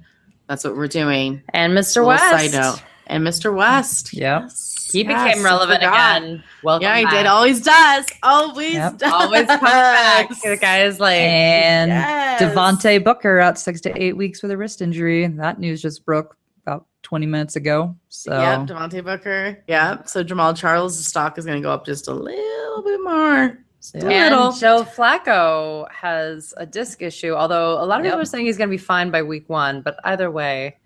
[0.47, 1.41] That's what we're doing.
[1.49, 2.05] And Mr.
[2.05, 2.81] West, Side note.
[3.07, 3.53] And Mr.
[3.53, 4.13] West.
[4.13, 4.41] Yep.
[4.43, 6.43] Yes, he yes, became relevant again.
[6.63, 7.13] Welcome Yeah, he back.
[7.13, 7.25] did.
[7.25, 8.05] Always does.
[8.23, 8.97] Always Yep.
[8.97, 9.11] does.
[9.13, 10.29] Always comes back.
[10.43, 12.41] The guy is like, And Yes.
[12.41, 15.25] Devontae Booker out six to eight weeks with a wrist injury.
[15.27, 17.95] That news just broke about 20 minutes ago.
[18.09, 19.57] So Yep, Devontae Booker.
[19.67, 20.07] Yep.
[20.07, 23.57] So Jamaal Charles' stock is going to go up just a little bit more.
[23.81, 24.23] Just a Yeah.
[24.29, 24.47] little.
[24.49, 27.33] and Joe Flacco has a disc issue.
[27.33, 29.81] Although a lot of people are saying he's going to be fine by week one,
[29.81, 30.77] but either way,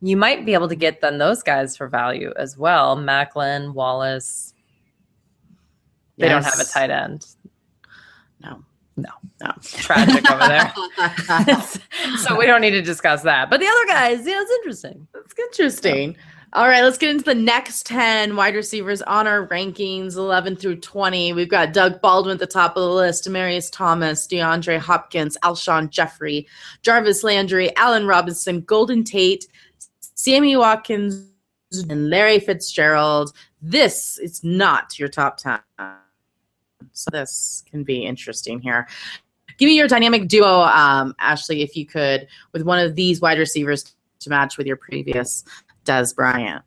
[0.00, 2.96] you might be able to get then those guys for value as well.
[2.96, 4.52] Maclin, Wallace.
[6.18, 7.26] They don't have a tight end.
[8.40, 8.62] No.
[8.96, 9.10] No.
[9.42, 9.52] No.
[9.62, 10.72] Tragic over there.
[12.18, 13.50] so we don't need to discuss that.
[13.50, 15.06] But the other guys, yeah, it's interesting.
[15.14, 16.16] It's interesting.
[16.52, 20.76] All right, let's get into the next 10 wide receivers on our rankings 11 through
[20.76, 21.32] 20.
[21.34, 25.90] We've got Doug Baldwin at the top of the list, Demaryius Thomas, DeAndre Hopkins, Alshon
[25.90, 26.46] Jeffery,
[26.82, 29.46] Jarvis Landry, Allen Robinson, Golden Tate,
[30.16, 31.30] Sammy Watkins,
[31.88, 33.32] and Larry Fitzgerald.
[33.60, 35.58] This is not your top 10.
[36.92, 38.88] So this can be interesting here.
[39.58, 43.38] Give me your dynamic duo, um, Ashley, if you could, with one of these wide
[43.38, 45.44] receivers to match with your previous
[45.84, 46.62] Dez Bryant.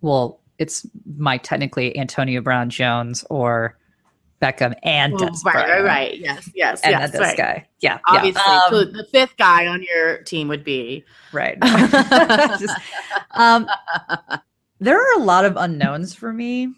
[0.00, 0.86] well, it's
[1.18, 3.76] my technically Antonio Brown Jones or
[4.40, 6.18] Beckham and Dez right, right, right.
[6.18, 7.10] Yes, yes, And yes.
[7.12, 7.36] this right.
[7.36, 7.68] guy.
[7.80, 7.98] Yeah.
[8.06, 8.60] Obviously, yeah.
[8.68, 11.04] so Um, the fifth guy on your team would be.
[11.32, 11.58] right.
[12.58, 12.78] Just-
[13.32, 13.66] um,
[14.78, 16.68] there are a lot of unknowns for me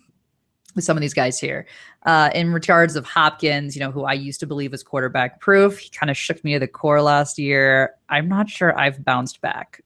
[0.76, 1.66] with some of these guys here.
[2.06, 5.78] Uh, in regards of Hopkins, you know, who I used to believe was quarterback proof,
[5.78, 7.94] he kind of shook me to the core last year.
[8.08, 9.82] I'm not sure I've bounced back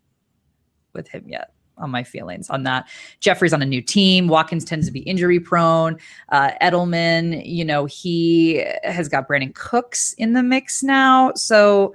[0.93, 1.52] with him yet
[1.83, 2.89] on my feelings on that.
[3.21, 4.29] Jeffery's on a new team.
[4.29, 5.99] Watkins tends to be injury prone.
[6.31, 11.33] Uh, Edelman, you know, he has got Brandin Cooks in the mix now.
[11.35, 11.95] So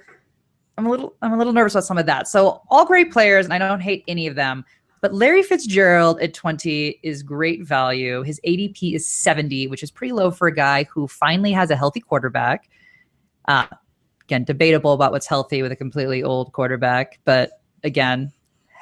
[0.77, 2.27] I'm a little I'm a little nervous about some of that.
[2.27, 4.63] So all great players, and I don't hate any of them.
[5.01, 8.23] But Larry Fitzgerald at 20 is great value.
[8.23, 11.75] His ADP is 70, which is pretty low for a guy who finally has a
[11.75, 12.69] healthy quarterback.
[13.47, 13.67] Uh,
[14.23, 18.31] again, debatable about what's healthy with a completely old quarterback, but again,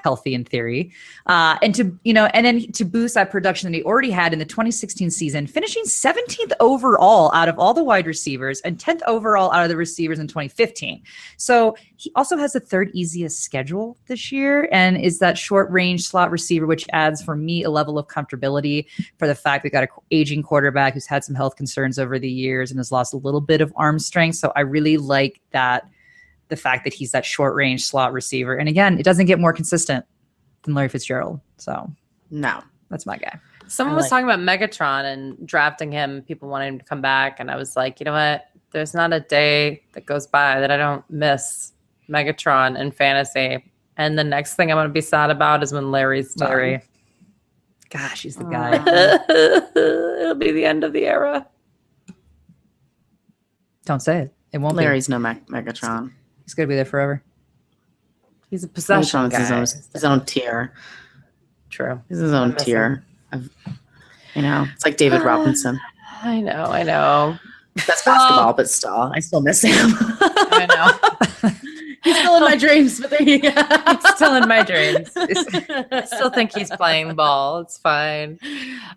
[0.05, 0.91] healthy in theory.
[1.25, 4.33] Uh, and to, you know, and then to boost that production that he already had
[4.33, 9.01] in the 2016 season, finishing 17th overall out of all the wide receivers and 10th
[9.07, 11.01] overall out of the receivers in 2015.
[11.37, 16.07] So he also has the third easiest schedule this year and is that short range
[16.07, 18.85] slot receiver, which adds for me a level of comfortability
[19.17, 22.29] for the fact we got an aging quarterback who's had some health concerns over the
[22.29, 24.35] years and has lost a little bit of arm strength.
[24.35, 25.89] So I really like that
[26.49, 28.55] the fact that he's that short range slot receiver.
[28.55, 30.05] And again, it doesn't get more consistent
[30.63, 31.39] than Larry Fitzgerald.
[31.57, 31.89] So
[32.31, 32.61] No.
[32.89, 33.39] that's my guy.
[33.67, 37.39] Someone I was talking about Megatron and drafting him, people wanting him to come back.
[37.39, 38.45] And I was like, you know what?
[38.71, 41.73] There's not a day that goes by that I don't miss
[42.07, 43.71] Megatron in fantasy.
[43.97, 46.49] And the next thing I'm going to be sad about is when Larry's done.
[46.49, 46.81] Larry.
[47.89, 48.49] Gosh, he's the Aw.
[48.51, 50.19] guy.
[50.21, 51.47] It'll be the end of the era.
[53.85, 54.33] Don't say it.
[54.51, 54.83] It won't be.
[54.83, 56.11] Larry's no Meg- Megatron.
[56.45, 56.49] Be.
[56.49, 57.21] He's gonna be there forever.
[58.49, 59.39] He's a possession Megatron's guy.
[59.39, 60.73] his own, his own tier.
[61.69, 62.01] True.
[62.09, 63.03] He's his own tier.
[63.31, 63.49] Of,
[64.35, 65.79] you know, it's like David Robinson.
[66.21, 66.65] I know.
[66.65, 67.37] I know.
[67.75, 69.73] That's basketball, but still, I still miss him.
[69.73, 70.67] I
[71.43, 71.51] know.
[72.03, 73.49] He's still in my dreams, but there you go.
[73.49, 75.11] He's still in my dreams.
[75.15, 77.61] I still think he's playing ball.
[77.61, 78.37] It's fine.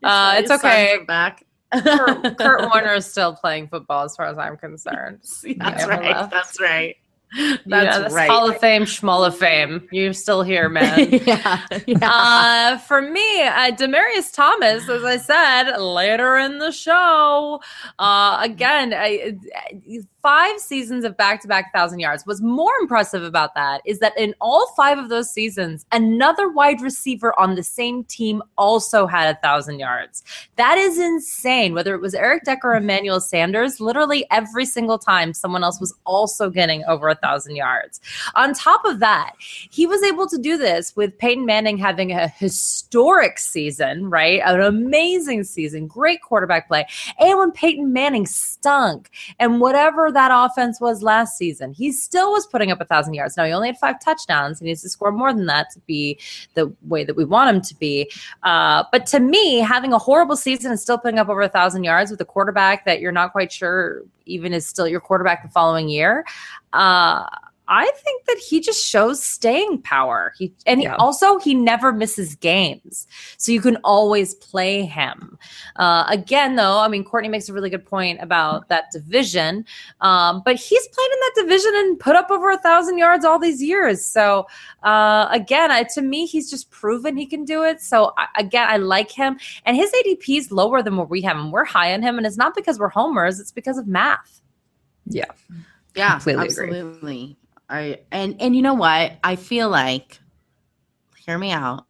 [0.03, 0.99] Uh, it's okay.
[1.07, 1.43] Back.
[1.73, 5.21] Kurt, Kurt Warner is still playing football, as far as I'm concerned.
[5.57, 6.03] That's right.
[6.03, 6.31] left.
[6.31, 6.97] That's right.
[7.37, 8.31] That's That's that's right.
[8.31, 9.87] Hall of Fame, Schmull of Fame.
[9.93, 11.11] You're still here, man.
[11.11, 11.67] yeah.
[11.87, 11.99] yeah.
[12.03, 17.61] Uh, for me, uh, Demaryius Thomas, as I said later in the show,
[17.99, 22.27] uh, again, I, I- five seasons of back-to-back thousand yards.
[22.27, 26.83] What's more impressive about that is that in all five of those seasons, another wide
[26.83, 30.23] receiver on the same team also had a thousand yards.
[30.57, 31.73] That is insane.
[31.73, 32.83] Whether it was Eric Decker or mm.
[32.83, 37.99] Emmanuel Sanders, literally every single time someone else was also getting over a thousand yards.
[38.35, 42.29] On top of that, he was able to do this with Peyton Manning having a
[42.29, 44.43] historic season, right?
[44.45, 46.87] An amazing season, great quarterback play.
[47.19, 52.45] And when Peyton Manning stunk and whatever that offense was last season, he still was
[52.45, 53.37] putting up a thousand yards.
[53.37, 54.59] Now he only had five touchdowns.
[54.59, 56.19] He needs to score more than that to be
[56.55, 58.11] the way that we want him to be.
[58.43, 61.85] Uh, but to me, having a horrible season and still putting up over a thousand
[61.85, 65.49] yards with a quarterback that you're not quite sure even is still your quarterback the
[65.49, 66.25] following year,
[66.73, 67.25] uh,
[67.69, 70.33] I think that he just shows staying power.
[70.39, 75.39] He and he, also he never misses games, so you can always play him.
[75.77, 79.67] Uh, again, though, I mean Courtney makes a really good point about that division,
[80.01, 83.39] um, but he's played in that division and put up over a thousand yards all
[83.39, 84.05] these years.
[84.05, 84.47] So
[84.83, 87.83] uh, again, I, to me, he's just proven he can do it.
[87.83, 91.37] So I, again, I like him, and his ADP is lower than where we have
[91.37, 91.51] him.
[91.51, 94.41] We're high on him, and it's not because we're homers; it's because of math.
[95.11, 95.25] Yeah.
[95.95, 97.37] yeah, completely agree.
[97.69, 99.13] I and and you know what?
[99.23, 100.21] I feel like
[101.27, 101.87] hear me out.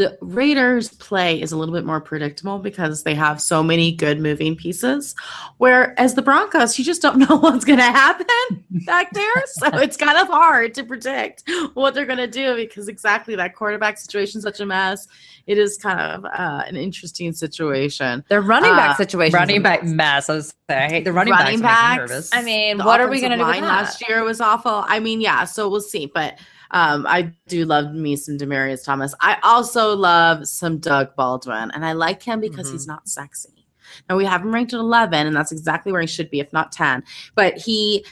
[0.00, 4.18] The Raiders play is a little bit more predictable because they have so many good
[4.18, 5.14] moving pieces.
[5.58, 9.42] Whereas the Broncos, you just don't know what's going to happen back there.
[9.46, 11.42] So it's kind of hard to predict
[11.74, 15.06] what they're going to do because exactly that quarterback situation is such a mess.
[15.46, 18.24] It is kind of uh, an interesting situation.
[18.30, 20.30] Their running back Uh, situation, Running back mess.
[20.30, 22.00] I was I hate the running, Running backs.
[22.00, 22.00] backs.
[22.00, 22.30] Me nervous.
[22.34, 23.68] I mean, The what are we going to do with line that?
[23.68, 24.82] last year was awful.
[24.86, 26.06] I mean, yeah, so we'll see.
[26.06, 26.38] But
[26.72, 29.14] um, I do love me some Demaryius Thomas.
[29.20, 33.66] I also love some Doug Baldwin, and I like him because he's not sexy.
[34.08, 36.52] Now we have him ranked at eleven, and that's exactly where he should be, if
[36.52, 37.02] not ten.
[37.34, 38.04] But he,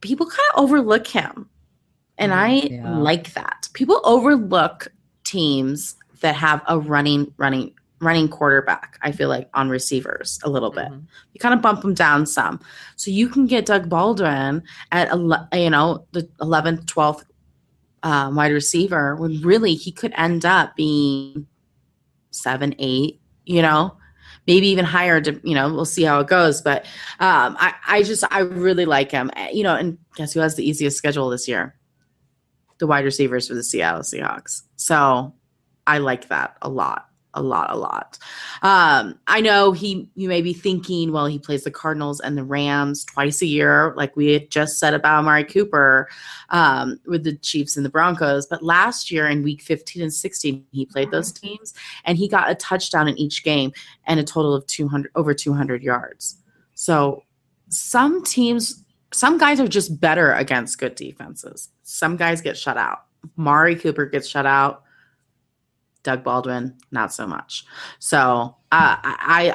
[0.00, 1.48] people kind of overlook him,
[2.16, 2.98] and I Yeah.
[2.98, 3.68] like that.
[3.74, 4.88] People overlook
[5.24, 8.98] teams that have a running, running, running quarterback.
[9.02, 11.02] I feel like on receivers a little bit Mhm.
[11.32, 12.60] you kind of bump them down some.
[12.96, 15.08] So you can get Doug Baldwin at,
[15.52, 17.24] you know, the 11th, 12th
[18.04, 21.46] um, wide receiver when really he could end up being
[22.30, 23.96] seven, eight, you know,
[24.46, 25.20] maybe even higher.
[25.20, 26.62] To, you know, we'll see how it goes.
[26.62, 26.84] But
[27.18, 29.30] um, I, I just, I really like him.
[29.34, 31.74] Eh, You know, and guess who has the easiest schedule this year?
[32.78, 34.62] The wide receivers for the Seattle Seahawks.
[34.76, 35.34] So
[35.88, 37.07] I like that a lot
[37.38, 38.18] a lot, a lot.
[38.62, 42.44] Um, I know he you may be thinking, well, he plays the Cardinals and the
[42.44, 46.08] Rams twice a year, like we had just said about Amari Cooper
[46.50, 48.46] um, with the Chiefs and the Broncos.
[48.46, 51.74] But last year in week 15 and 16, he played those teams
[52.04, 53.72] and he got a touchdown in each game
[54.06, 56.42] and a total of 200 over 200 yards.
[56.74, 57.22] So
[57.68, 61.68] some teams, some guys are just better against good defenses.
[61.82, 63.04] Some guys get shut out.
[63.36, 64.82] Mari Cooper gets shut out.
[66.08, 67.66] Doug Baldwin, not so much.
[67.98, 69.52] So uh, I,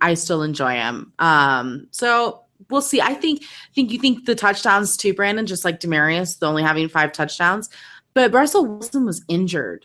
[0.00, 1.12] I I still enjoy him.
[1.18, 3.00] Um, so we'll see.
[3.00, 3.42] I think
[3.74, 7.68] think you think the touchdowns too, Brandon, just like Demaryius, the only having five touchdowns.
[8.14, 9.84] But Russell Wilson was injured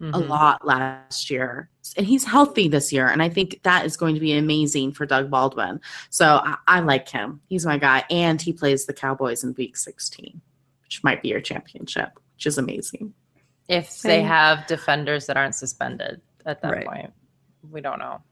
[0.00, 0.28] a Mhm.
[0.28, 4.20] lot last year, and he's healthy this year, and I think that is going to
[4.20, 5.80] be amazing for Doug Baldwin.
[6.08, 7.40] So I, I like him.
[7.48, 10.40] He's my guy, and he plays the Cowboys in Week 16,
[10.84, 13.12] which might be your championship, which is amazing.
[13.68, 16.86] If they have defenders that aren't suspended at that Right.
[16.86, 17.12] point,
[17.70, 18.22] we don't know.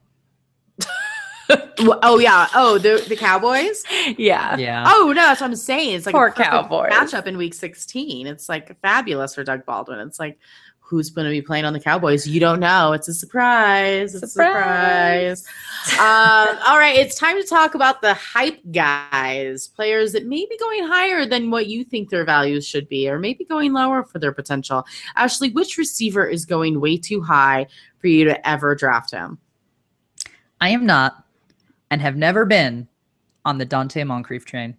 [1.79, 2.47] Oh yeah.
[2.55, 3.83] Oh, the the Cowboys.
[4.17, 4.57] Yeah.
[4.57, 4.83] Yeah.
[4.87, 5.95] Oh no, that's what I'm saying.
[5.95, 6.91] It's like Poor a Cowboys.
[6.91, 8.27] matchup in Week 16.
[8.27, 9.99] It's like fabulous for Doug Baldwin.
[9.99, 10.39] It's like
[10.87, 12.25] who's going to be playing on the Cowboys?
[12.25, 12.93] You don't know.
[12.93, 14.15] It's a surprise.
[14.15, 15.43] It's Surprise.
[15.43, 15.45] a
[15.89, 15.99] surprise.
[15.99, 20.57] um, all right, it's time to talk about the hype guys, players that may be
[20.57, 24.19] going higher than what you think their values should be, or maybe going lower for
[24.19, 24.85] their potential.
[25.15, 27.67] Ashley, which receiver is going way too high
[27.99, 29.37] for you to ever draft him?
[30.61, 31.25] I am not
[31.91, 32.87] and have never been
[33.43, 34.77] on the Donte Moncrief train.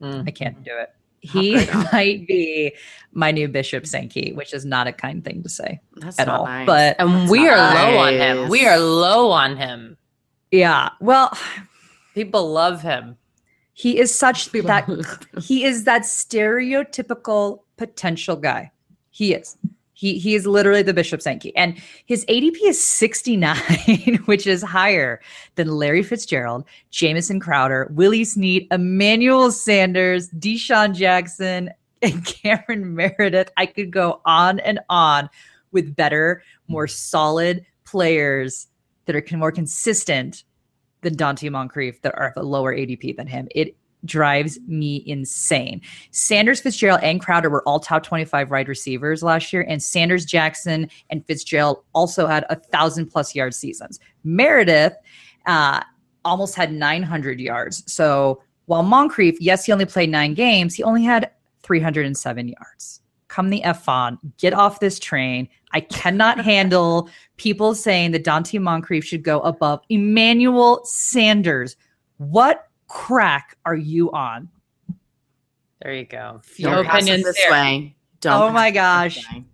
[0.00, 0.28] Mm.
[0.28, 0.92] I can't do it.
[1.20, 1.54] He
[1.92, 2.72] might be
[3.12, 6.44] my new Bishop Sankey, which is not a kind thing to say That's at all.
[6.44, 6.66] nice.
[6.66, 8.48] But And we are not low on him.
[8.48, 9.96] We are low on him.
[10.50, 11.36] yeah, well,
[12.14, 13.16] People love him.
[13.74, 14.88] he is such People- that
[15.42, 18.70] he is that stereotypical potential guy.
[19.10, 19.56] He is.
[19.98, 21.56] He he is literally the Bishop Sankey.
[21.56, 23.56] And his ADP is 69,
[24.26, 25.22] which is higher
[25.54, 31.70] than Larry Fitzgerald, Jamison Crowder, Willie Snead, Emmanuel Sanders, DeSean Jackson,
[32.02, 33.50] and Cameron Meredith.
[33.56, 35.30] I could go on and on
[35.72, 38.66] with better, more solid players
[39.06, 40.44] that are more consistent
[41.00, 43.48] than Donte Moncrief that are a lower ADP than him.
[43.54, 43.74] It
[44.06, 45.82] drives me insane.
[46.10, 50.88] Sanders, Fitzgerald, and Crowder were all top 25 wide receivers last year, and Sanders, Jackson,
[51.10, 54.00] and Fitzgerald also had a thousand plus yard seasons.
[54.24, 54.94] Meredith
[55.46, 55.82] uh,
[56.24, 57.82] almost had 900 yards.
[57.90, 61.30] So while Moncrief, yes, he only played nine games, he only had
[61.62, 63.00] 307 yards.
[63.28, 65.48] Come the F on, get off this train.
[65.72, 71.76] I cannot handle people saying that Donte Moncrief should go above Emmanuel Sanders.
[72.18, 74.48] What crack are you on?
[75.82, 76.40] There you go.
[76.58, 77.50] Don't No opinions this there.
[77.50, 77.94] way.
[78.20, 79.34] Don't Oh my pass it this gosh.
[79.34, 79.44] way.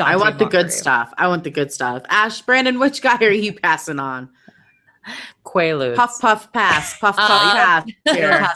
[0.00, 0.72] I want the good Moncrief.
[0.72, 1.12] stuff.
[1.18, 2.02] I want the good stuff.
[2.08, 4.28] Ash, Brandon, which guy are you passing on?
[5.44, 5.96] Quaaludes.
[5.96, 6.96] Puff, puff, pass.
[6.98, 7.84] Puff, puff, Uh, pass.
[8.14, 8.38] Here.
[8.38, 8.54] pass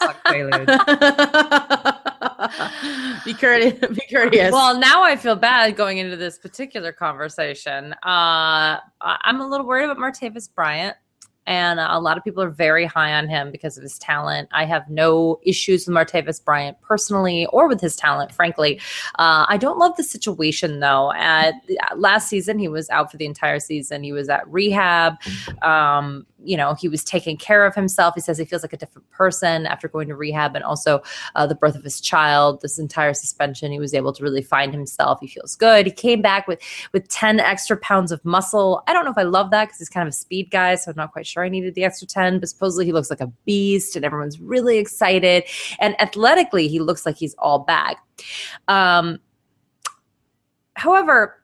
[3.25, 3.81] be courteous.
[3.89, 4.53] Be courteous.
[4.53, 7.93] Well, now I feel bad going into this particular conversation.
[8.05, 10.97] Uh, I'm a little worried about Martavis Bryant.
[11.47, 14.49] And uh, a lot of people are very high on him because of his talent.
[14.53, 18.81] I have no issues with Martavis Bryant personally or with his talent, frankly.
[19.19, 21.13] Uh, I don't love the situation, though.
[21.13, 21.55] At
[21.97, 24.03] last season, he was out for the entire season.
[24.03, 25.15] He was at rehab.
[25.63, 28.15] Um, you know, he was taking care of himself.
[28.15, 31.03] He says he feels like a different person after going to rehab and also
[31.35, 32.61] uh, the birth of his child.
[32.61, 35.19] This entire suspension, he was able to really find himself.
[35.21, 35.87] He feels good.
[35.87, 36.61] He came back with
[36.93, 38.83] with ten extra pounds of muscle.
[38.87, 40.91] I don't know if I love that because he's kind of a speed guy, so
[40.91, 42.39] I'm not quite sure I needed the extra ten.
[42.39, 45.45] But supposedly he looks like a beast, and everyone's really excited.
[45.81, 47.99] And athletically, he looks like he's all back.
[48.69, 49.21] Um,
[50.75, 51.43] however,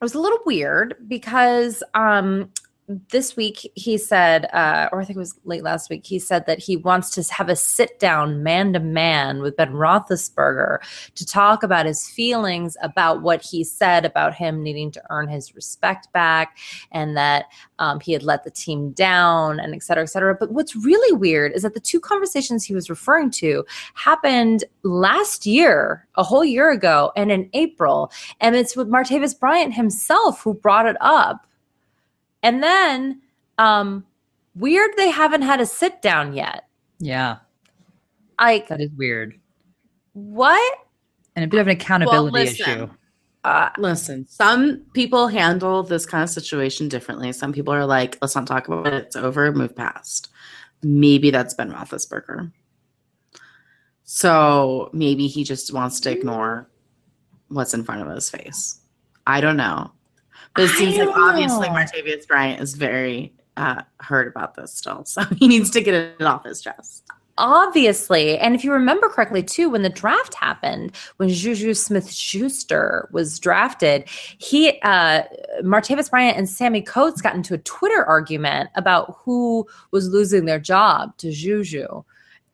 [0.00, 2.52] it was a little weird because um,
[2.88, 6.46] this week he said, uh, or I think it was late last week, he said
[6.46, 10.78] that he wants to have a sit down man to man with Ben Roethlisberger
[11.14, 15.54] to talk about his feelings about what he said about him needing to earn his
[15.54, 16.56] respect back
[16.90, 17.46] and that
[17.78, 20.34] um, he had let the team down and et cetera, et cetera.
[20.34, 25.44] But what's really weird is that the two conversations he was referring to happened last
[25.44, 28.10] year, a whole year ago, and in April.
[28.40, 31.44] And it's with Martavis Bryant himself who brought it up.
[32.42, 33.20] And then,
[33.58, 34.04] um,
[34.54, 36.64] weird they haven't had a sit down yet.
[37.00, 37.38] Yeah,
[38.40, 39.38] Like, that is weird.
[40.12, 40.78] what?
[41.36, 42.70] And a bit of an accountability listen.
[42.70, 42.88] issue.
[43.44, 47.30] Uh, Listen, some people handle this kind of situation differently.
[47.32, 48.94] Some people are like, let's not talk about it.
[48.94, 49.50] It's over.
[49.52, 50.28] Move past.
[50.82, 52.50] Maybe that's Ben Roethlisberger.
[54.04, 56.68] So maybe he just wants to ignore
[57.48, 58.80] what's in front of his face.
[59.26, 59.92] I don't know.
[60.54, 61.74] But it seems like don't obviously know.
[61.74, 65.04] Martavis Bryant is very uh, hurt about this still.
[65.06, 67.04] So he needs to get it off his chest.
[67.38, 68.38] obviously.
[68.38, 73.38] And if you remember correctly, too, when the draft happened, when Juju Smith Schuster was
[73.38, 75.22] drafted, he, uh,
[75.62, 80.58] Martavis Bryant and Sammy Coates got into a Twitter argument about who was losing their
[80.58, 82.02] job to Juju.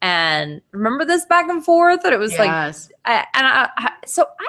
[0.02, 2.02] And remember this back and forth?
[2.02, 2.50] that it was like.
[2.50, 4.46] I, and I, I, so I,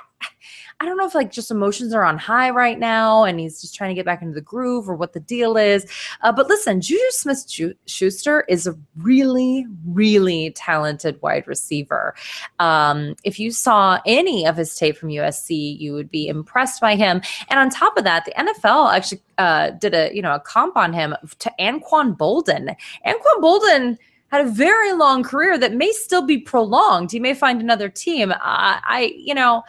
[0.82, 3.76] I don't know if like just emotions are on high right now and he's just
[3.76, 5.86] trying to get back into the groove or what the deal is.
[6.22, 7.46] Uh, but listen, Juju Smith
[7.86, 12.14] Schuster is a really, really talented wide receiver.
[12.60, 16.98] Um, if you saw any of his tape from USC, you would be impressed by
[16.98, 17.22] him.
[17.50, 20.76] And on top of that, the NFL actually uh, did a you know a comp
[20.76, 22.76] on him to Anquan Boldin.
[23.06, 23.98] Anquan Boldin
[24.32, 27.12] had a very long career that may still be prolonged.
[27.12, 28.34] He may find another team.
[28.42, 29.64] I, you know,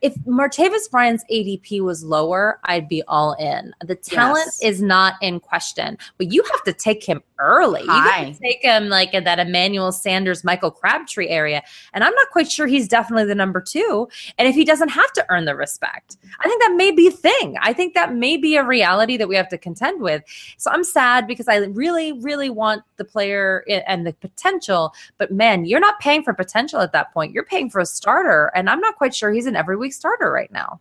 [0.00, 3.74] if Martavis Bryant's ADP was lower, I'd be all in.
[3.84, 4.62] The talent yes.
[4.62, 7.82] is not in question, but you have to take him early.
[7.86, 8.20] Hi.
[8.20, 11.62] You have to take him like in that Emmanuel Sanders, Michael Crabtree area.
[11.92, 14.08] And I'm not quite sure he's definitely the number two.
[14.38, 17.12] And if he doesn't have to earn the respect, I think that may be a
[17.12, 17.56] thing.
[17.60, 20.22] I think that may be a reality that we have to contend with.
[20.56, 24.94] So I'm sad because I really, really want the player and the potential.
[25.18, 27.32] But man, you're not paying for potential at that point.
[27.32, 28.52] You're paying for a starter.
[28.54, 30.80] And I'm not quite sure he's an every week starter right now.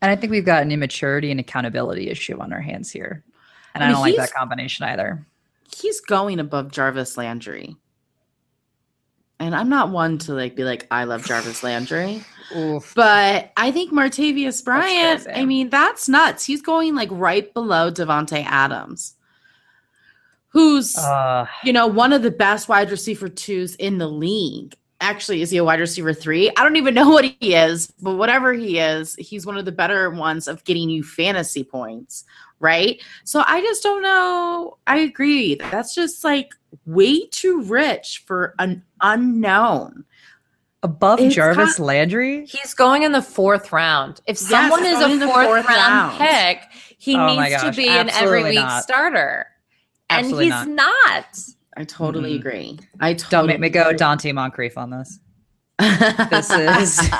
[0.00, 3.24] And I think we've got an immaturity and accountability issue on our hands here.
[3.74, 5.26] And I, mean, I don't like that combination either
[5.74, 7.76] he's going above Jarvis Landry.
[9.38, 12.24] And I'm not one to like be like, I love Jarvis Landry.
[12.54, 12.92] Oof.
[12.94, 16.44] But I think Martavis Bryant, I mean, that's nuts.
[16.44, 19.16] He's going like right below Davante Adams,
[20.48, 24.76] who's uh, you know one of the best wide receiver twos in the league.
[25.02, 26.50] Actually, is he a wide receiver three?
[26.56, 29.72] I don't even know what he is, but whatever he is, he's one of the
[29.72, 32.24] better ones of getting you fantasy points
[32.62, 33.02] right?
[33.24, 34.78] So I just don't know.
[34.86, 35.56] I agree.
[35.56, 36.54] That's just like
[36.86, 40.04] way too rich for an unknown.
[40.84, 42.46] Above it's Jarvis kind Landry?
[42.46, 44.20] He's going in the fourth round.
[44.26, 46.62] If yes, someone is a fourth, fourth round, round, pick,
[46.98, 48.82] he oh needs to be an every week not.
[48.82, 49.46] starter.
[50.10, 50.96] Absolutely and he's not.
[51.06, 51.38] not.
[51.76, 52.48] I totally mm-hmm.
[52.48, 52.78] agree.
[53.00, 55.18] I totally don't make me go Donte Moncrief on this
[56.30, 56.50] this
[57.00, 57.10] is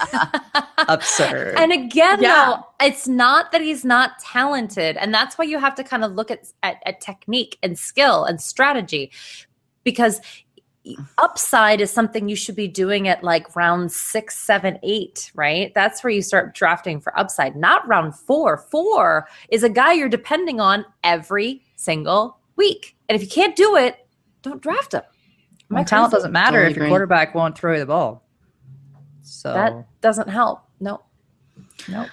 [0.88, 1.54] absurd.
[1.56, 2.56] And again, yeah.
[2.56, 4.96] though, it's not that he's not talented.
[4.96, 8.24] And that's why you have to kind of look at, at, at technique and skill
[8.24, 9.10] and strategy
[9.84, 10.20] because
[11.18, 15.72] upside is something you should be doing at like round six, seven, eight, right?
[15.74, 18.56] That's where you start drafting for upside, not round four.
[18.56, 22.96] Four is a guy you're depending on every single week.
[23.08, 24.02] And if you can't do it,
[24.42, 25.02] don't draft him.
[25.68, 28.22] My talent doesn't matter totally if your quarterback won't throw the ball.
[29.22, 30.62] So that doesn't help.
[30.80, 31.02] No.
[31.88, 32.08] Nope.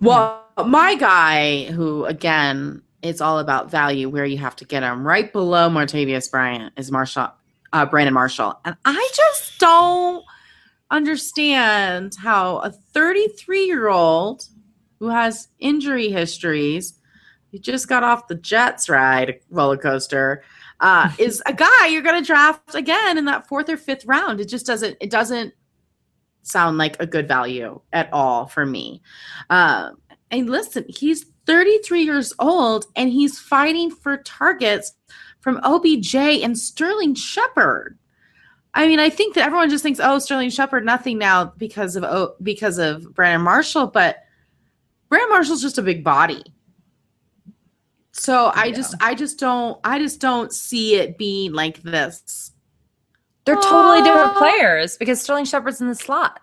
[0.00, 5.06] Well, my guy, who again, it's all about value where you have to get him.
[5.06, 7.30] Right below Martavis Bryant is Marshall,
[7.72, 10.24] uh, Brandon Marshall, and I just don't
[10.90, 14.48] understand how a 33 year old
[14.98, 16.94] who has injury histories,
[17.50, 20.42] he just got off the Jets ride roller coaster,
[20.80, 24.40] uh, is a guy you're going to draft again in that fourth or fifth round.
[24.40, 24.96] It just doesn't.
[25.00, 25.54] It doesn't
[26.42, 29.02] sound like a good value at all for me.
[29.50, 29.90] Uh,
[30.30, 34.92] and listen, he's 33 years old and he's fighting for targets
[35.40, 37.98] from OBJ and Sterling Shepard.
[38.74, 42.04] I mean, I think that everyone just thinks, oh, Sterling Shepard, nothing now because of
[42.04, 44.18] oh, because of Brandon Marshall, but
[45.08, 46.44] Brandon Marshall's just a big body.
[48.18, 48.52] So yeah.
[48.54, 52.52] I just I just don't I just don't see it being like this
[53.48, 56.38] they're totally different players because Sterling Shepard's in the slot.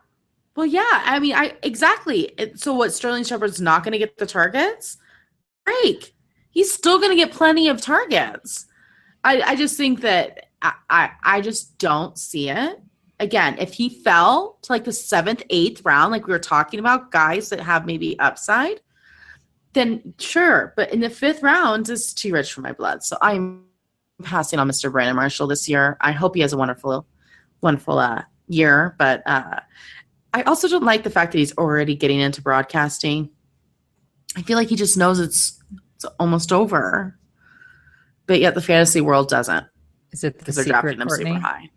[0.56, 0.84] Well, yeah.
[0.92, 2.34] I mean, I exactly.
[2.56, 2.94] So what?
[2.94, 4.98] Sterling Shepard's not going to get the targets.
[5.66, 6.16] Break.
[6.50, 8.66] He's still going to get plenty of targets.
[9.24, 12.82] I, I just think that I, I, I just don't see it.
[13.20, 17.12] Again, if he fell to like the seventh, eighth round, like we were talking about,
[17.12, 18.82] guys that have maybe upside,
[19.76, 20.74] then sure.
[20.76, 23.04] But in the fifth round, it's too rich for my blood.
[23.04, 23.66] So I'm
[24.24, 24.92] passing on Mr.
[24.92, 25.98] Brandon Marshall this year.
[26.02, 27.06] I hope he has a wonderful,
[27.62, 28.96] wonderful uh, year.
[28.98, 29.60] But uh,
[30.34, 33.30] I also don't like the fact that he's already getting into broadcasting.
[34.36, 35.62] I feel like he just knows it's
[35.96, 37.18] it's almost over,
[38.26, 39.66] but yet the fantasy world doesn't.
[40.12, 41.70] Is it because the they're drafting them super high?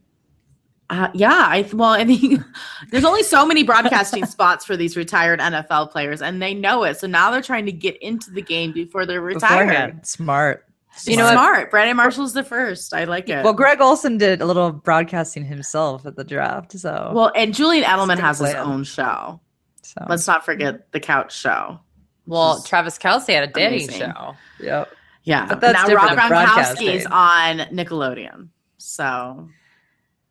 [0.91, 2.45] Uh, yeah, I well, I mean,
[2.91, 6.99] there's only so many broadcasting spots for these retired NFL players, and they know it.
[6.99, 9.67] So now they're trying to get into the game before they're retired.
[9.67, 10.07] Beforehand.
[10.07, 10.65] Smart.
[11.05, 11.71] You know, smart.
[11.71, 12.93] Brandon Marshall's the first.
[12.93, 13.45] I like it.
[13.45, 16.73] Well, Greg Olsen did a little broadcasting himself at the draft.
[16.73, 19.41] So well, and Julian Edelman has his own show.
[19.83, 21.79] So let's not forget the couch show.
[22.27, 24.35] Well, Travis Kelce had a dating show.
[24.61, 24.91] Yep.
[25.25, 25.47] Yeah.
[25.47, 28.49] But that's now Rob Gronkowski's on Nickelodeon.
[28.79, 29.49] So,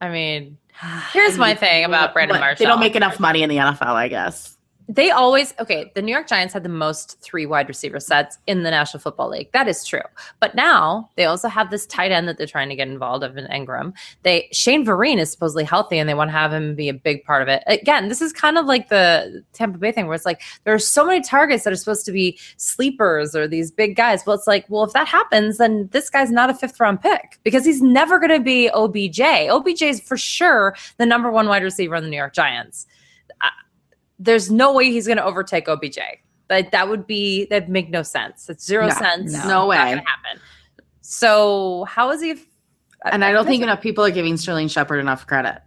[0.01, 0.57] I mean,
[1.13, 2.63] here's my thing about Brandon Marshall.
[2.63, 4.56] They don't make enough money in the NFL, I guess.
[4.89, 8.63] They always okay the new york giants had the most three wide receiver sets in
[8.63, 9.51] the national football league.
[9.51, 10.01] That is true.
[10.39, 13.47] But now they also have this tight end that they're trying to get involved Evan
[13.47, 13.93] Engram.
[14.23, 17.23] They shane vereen is supposedly healthy and they want to have him be a big
[17.25, 17.63] part of it.
[17.67, 20.79] Again this is kind of like the tampa bay thing where it's like there are
[20.79, 24.25] so many targets that are supposed to be sleepers or these big guys.
[24.25, 27.39] Well it's like well if that happens then this guy's not a fifth round pick
[27.43, 31.63] because he's never going to be obj obj is for sure the number one wide
[31.63, 32.87] receiver on the new york giants
[34.19, 35.99] there's no way he's going to overtake OBJ.
[36.49, 38.49] That that would be that would make no sense.
[38.49, 39.33] It's zero No, sense.
[39.33, 39.75] no It's not way.
[39.77, 40.41] gonna happen.
[41.01, 42.35] So how is he?
[43.11, 45.61] And I don't think enough people are giving Sterling Shepard enough credit.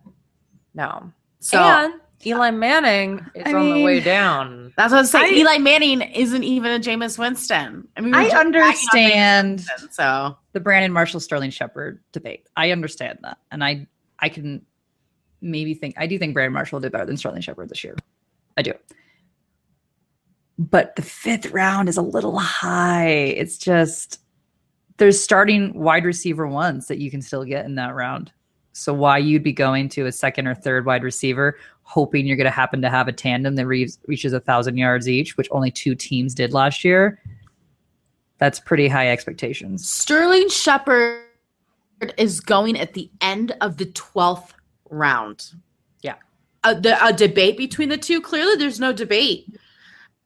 [0.74, 1.12] no.
[1.42, 1.94] So and
[2.26, 4.74] Eli Manning is I on the way down.
[4.76, 5.34] that's what I'm saying.
[5.34, 7.88] I- Eli Manning isn't even a Jameis Winston.
[7.96, 11.51] I mean, we I just ragging on Jameis understand Winston, so the Brandon Marshall Sterling
[11.51, 12.46] Shepard debate.
[12.57, 13.86] I understand that, and I
[14.18, 14.61] I can
[15.40, 17.96] maybe think I do think Brandon Marshall did better than Sterling Shepard this year.
[18.61, 18.74] I do.
[20.58, 23.08] But the fifth round is a little high.
[23.08, 24.20] It's just
[24.98, 28.32] there's starting wide receiver ones that you can still get in that round.
[28.72, 32.44] So why you'd be going to a second or third wide receiver, hoping you're going
[32.44, 35.70] to happen to have a tandem that re- reaches a thousand yards each, which only
[35.70, 37.18] two teams did last year.
[38.36, 39.88] That's pretty high expectations.
[39.88, 41.24] Sterling Shepard
[42.18, 44.50] is going at the end of the 12th
[44.90, 45.54] round.
[46.64, 48.20] A, the, a debate between the two.
[48.20, 49.46] Clearly, there's no debate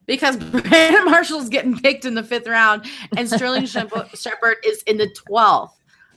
[0.07, 4.97] because Brandon Marshall's getting picked in the fifth round and Sterling Shep- Shepard is in
[4.97, 5.71] the 12th.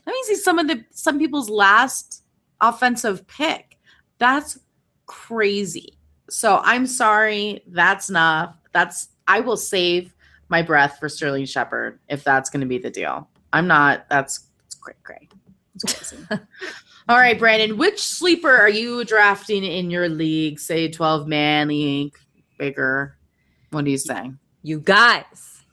[0.06, 2.24] That means he's some of the some people's last
[2.62, 3.78] offensive pick.
[4.20, 4.58] That's
[5.06, 5.98] crazy.
[6.30, 7.62] So I'm sorry.
[7.68, 8.58] That's not.
[8.72, 10.14] That's I will save
[10.50, 13.28] my breath for Sterling Shepard if that's going to be the deal.
[13.52, 14.08] I'm not.
[14.10, 15.32] That's it's great, great.
[15.76, 16.24] It's crazy.
[17.10, 17.78] All right, Brandon.
[17.78, 20.60] Which sleeper are you drafting in your league?
[20.60, 22.14] Say 12 man league,
[22.60, 23.18] bigger.
[23.72, 24.32] What do you say?
[24.64, 25.64] You guys,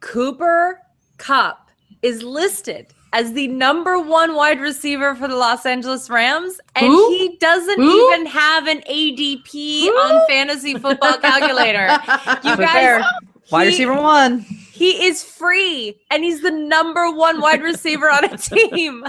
[0.00, 0.80] Cooper
[1.18, 1.70] Kupp
[2.02, 7.08] is listed as the number one wide receiver for the Los Angeles Rams, and Who?
[7.10, 8.12] he doesn't Who?
[8.12, 9.90] even have an ADP Who?
[9.90, 11.86] on Fantasy Football Calculator.
[12.44, 13.04] You But guys, there,
[13.50, 14.40] wide he- receiver one.
[14.72, 19.04] He is free, and he's the number one wide receiver on a team.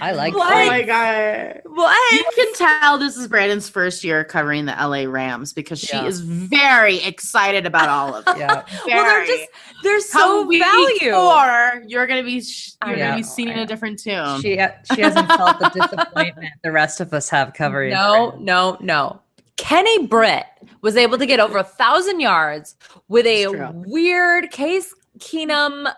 [0.00, 0.52] I like What?
[0.52, 1.62] Oh my god.
[1.64, 2.12] What?
[2.12, 6.04] You can tell this is Brandon's first year covering the LA Rams because she Yeah.
[6.06, 8.36] is very excited about all of it.
[8.40, 8.62] Yeah.
[8.86, 9.48] Well, they're just
[9.82, 11.12] they're so week value.
[11.12, 14.40] Four, you're gonna be sh- you're gonna be know, singing a different tune.
[14.40, 14.60] She
[14.94, 17.90] she hasn't felt the disappointment the rest of us have covering.
[17.92, 19.20] No, no, no.
[19.56, 20.46] Kenny Britt
[20.80, 22.76] was able to get over a thousand yards
[23.08, 25.92] with a weird Case Keenum,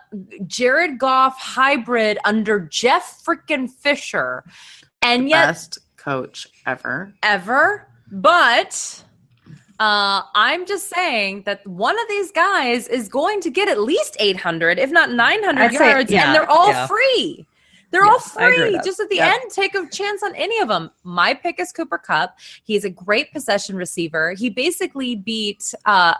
[0.45, 4.43] Jared Goff hybrid under Jeff freaking Fisher,
[5.01, 7.13] and yet Best coach ever.
[7.23, 7.87] ever.
[8.11, 9.03] But
[9.79, 14.15] uh, I'm just saying that one of these guys is going to get at least
[14.19, 16.87] 800, if not 900 I'd say- yards, yeah, and they're all yeah.
[16.87, 17.47] free.
[17.93, 18.79] They're Yes, all free.
[18.83, 19.33] Just at the Yep.
[19.33, 20.89] end, take a chance on any of them.
[21.03, 22.39] My pick is Cooper Kupp.
[22.63, 24.33] He's a great possession receiver.
[24.33, 26.15] He basically beat uh,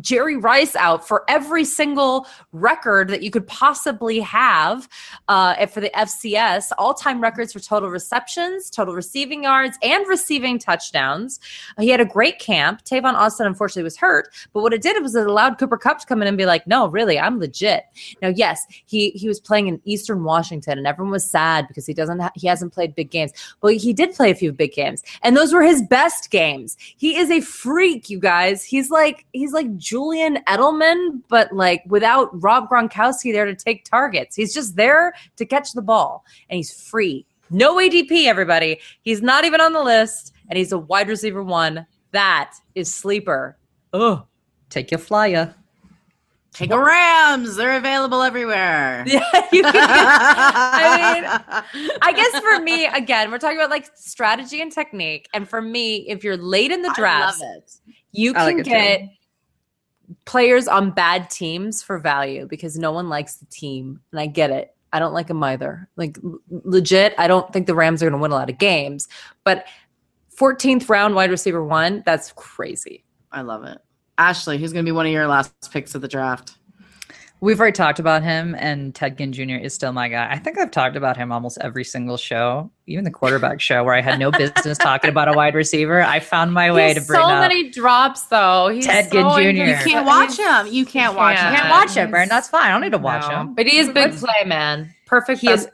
[0.00, 4.86] Jerry Rice out for every single record that you could possibly have
[5.28, 10.58] uh, for the FCS, all time records for total receptions, total receiving yards, and receiving
[10.58, 11.40] touchdowns.
[11.78, 12.84] He had a great camp.
[12.84, 16.06] Tavon Austin, unfortunately, was hurt, but what it did was it allowed Cooper Kupp to
[16.06, 17.84] come in and be like, no, really, I'm legit.
[18.20, 21.94] Now, yes, he he was playing in Eastern Washington, and everyone was sad because he
[21.94, 23.32] doesn't ha- he hasn't played big games.
[23.60, 26.76] Well, he did play a few big games, and those were his best games.
[26.78, 28.64] He is a freak, you guys.
[28.64, 34.36] He's like he's like Julian Edelman, but like without Rob Gronkowski there to take targets.
[34.36, 37.26] He's just there to catch the ball, and he's free.
[37.50, 38.80] No ADP, everybody.
[39.02, 41.86] He's not even on the list, and he's a wide receiver one.
[42.12, 43.58] That is sleeper.
[43.92, 44.26] Oh,
[44.74, 45.54] Take your flyer.
[46.54, 47.56] Take a Rams.
[47.56, 49.02] They're available everywhere.
[49.08, 49.20] yeah.
[49.52, 54.70] You can, I mean, I guess for me, again, we're talking about like strategy and
[54.70, 55.28] technique.
[55.34, 57.72] And for me, if you're late in the draft, I love it.
[58.12, 58.70] you I like can it too.
[58.70, 59.00] get
[60.26, 64.00] players on bad teams for value because no one likes the team.
[64.12, 64.74] And I get it.
[64.92, 65.88] I don't like them either.
[65.96, 68.58] Like l- legit, I don't think the Rams are going to win a lot of
[68.58, 69.08] games.
[69.42, 69.66] But
[70.38, 73.04] 14th round wide receiver one, that's crazy.
[73.32, 73.78] I love it.
[74.18, 76.54] Ashley, who's going to be one of your last picks of the draft?
[77.40, 79.56] We've already talked about him, and Ted Ginn Jr.
[79.62, 80.28] is still my guy.
[80.30, 82.70] I think I've talked about him almost every single show.
[82.86, 86.00] even the quarterback show where I had no business talking about a wide receiver.
[86.00, 87.30] I found my way He to bring so up.
[87.30, 88.68] So many drops though.
[88.68, 89.62] He's Ted so Ginn Jr.
[89.62, 89.86] inconsistent.
[89.86, 90.72] You can't watch him.
[90.72, 91.48] You can't watch can't.
[91.48, 91.54] him.
[91.54, 92.28] I can't watch it, Brandon.
[92.34, 92.64] That's fine.
[92.66, 93.40] I don't need to watch No.
[93.40, 93.54] him.
[93.54, 94.93] But he is big play, man.
[95.06, 95.68] Perfect He is.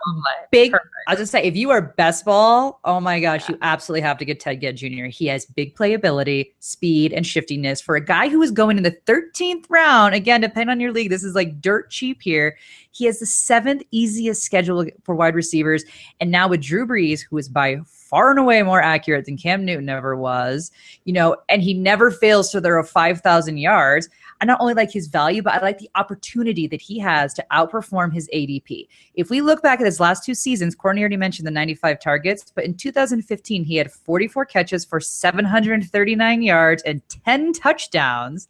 [0.51, 0.73] Big.
[0.73, 0.91] Perfect.
[1.07, 4.19] I was gonna say, if you are best ball, oh my gosh, you absolutely have
[4.19, 5.07] to get Ted Ginn Jr.
[5.07, 8.97] He has big playability, speed, and shiftiness for a guy who is going in the
[9.07, 10.15] 13th round.
[10.15, 12.57] Again, depending on your league, this is like dirt cheap here.
[12.93, 15.85] He has the seventh easiest schedule for wide receivers,
[16.21, 19.65] and now with Drew Brees, who is by far and away more accurate than Cam
[19.65, 20.73] Newton ever was,
[21.05, 24.09] you know, and he never fails to throw 5,000 yards.
[24.41, 27.47] I not only like his value, but I like the opportunity that he has to
[27.53, 28.89] outperform his ADP.
[29.15, 32.51] If we look back at his last two seasons, Courtney already mentioned the 95 targets,
[32.55, 38.49] but in 2015, he had 44 catches for 739 yards and 10 touchdowns.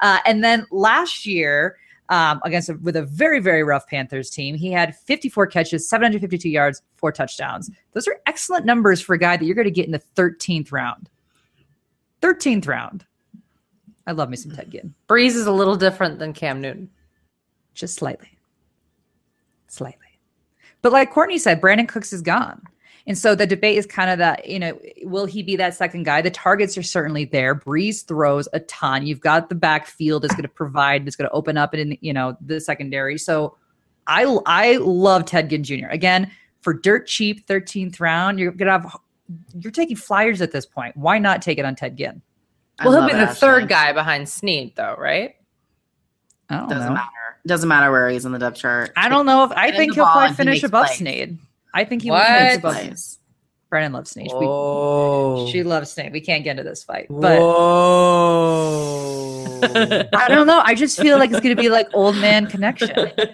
[0.00, 1.76] Uh, and then last year,
[2.10, 6.48] um, against a, with a very very rough Panthers team, he had 54 catches, 752
[6.48, 7.70] yards, four touchdowns.
[7.92, 10.70] Those are excellent numbers for a guy that you're going to get in the 13th
[10.70, 11.08] round.
[12.20, 13.04] 13th round.
[14.06, 16.90] I love me some Ted Ginn, Brees is a little different than Cam Newton.
[17.74, 18.38] just slightly,
[19.66, 20.00] slightly.
[20.82, 22.62] But like Courtney said, Brandin Cooks is gone.
[23.06, 26.04] And so the debate is kind of that, you know, will he be that second
[26.04, 26.22] guy?
[26.22, 27.54] The targets are certainly there.
[27.54, 29.06] Brees throws a ton.
[29.06, 32.14] You've got the backfield that's going to provide, that's going to open up in, you
[32.14, 33.18] know, the secondary.
[33.18, 33.56] So
[34.06, 35.88] I I love Ted Ginn Jr.
[35.90, 36.30] Again,
[36.62, 38.96] for dirt cheap 13th round, you're going to have
[39.58, 40.96] you're taking flyers at this point.
[40.96, 42.22] Why not take it on Ted Ginn?
[42.78, 43.40] I Well, he'll be the Ashley.
[43.40, 45.36] third guy behind Snead, though, right?
[46.48, 46.94] I don't Doesn't know.
[46.94, 47.08] matter.
[47.46, 48.92] Doesn't matter where he's in the depth chart.
[48.96, 50.98] I don't know if I Get think he'll probably and he finish above plays.
[50.98, 51.38] Snead.
[51.72, 52.18] I think he What?
[52.20, 53.18] will finish Makes above plays.
[53.70, 54.30] Brandon loves Snead.
[54.32, 56.12] We, she loves Snead.
[56.12, 57.06] We can't get into this fight.
[57.10, 59.24] But Whoa.
[60.12, 60.60] I don't know.
[60.64, 62.90] I just feel like it's going to be like old man connection.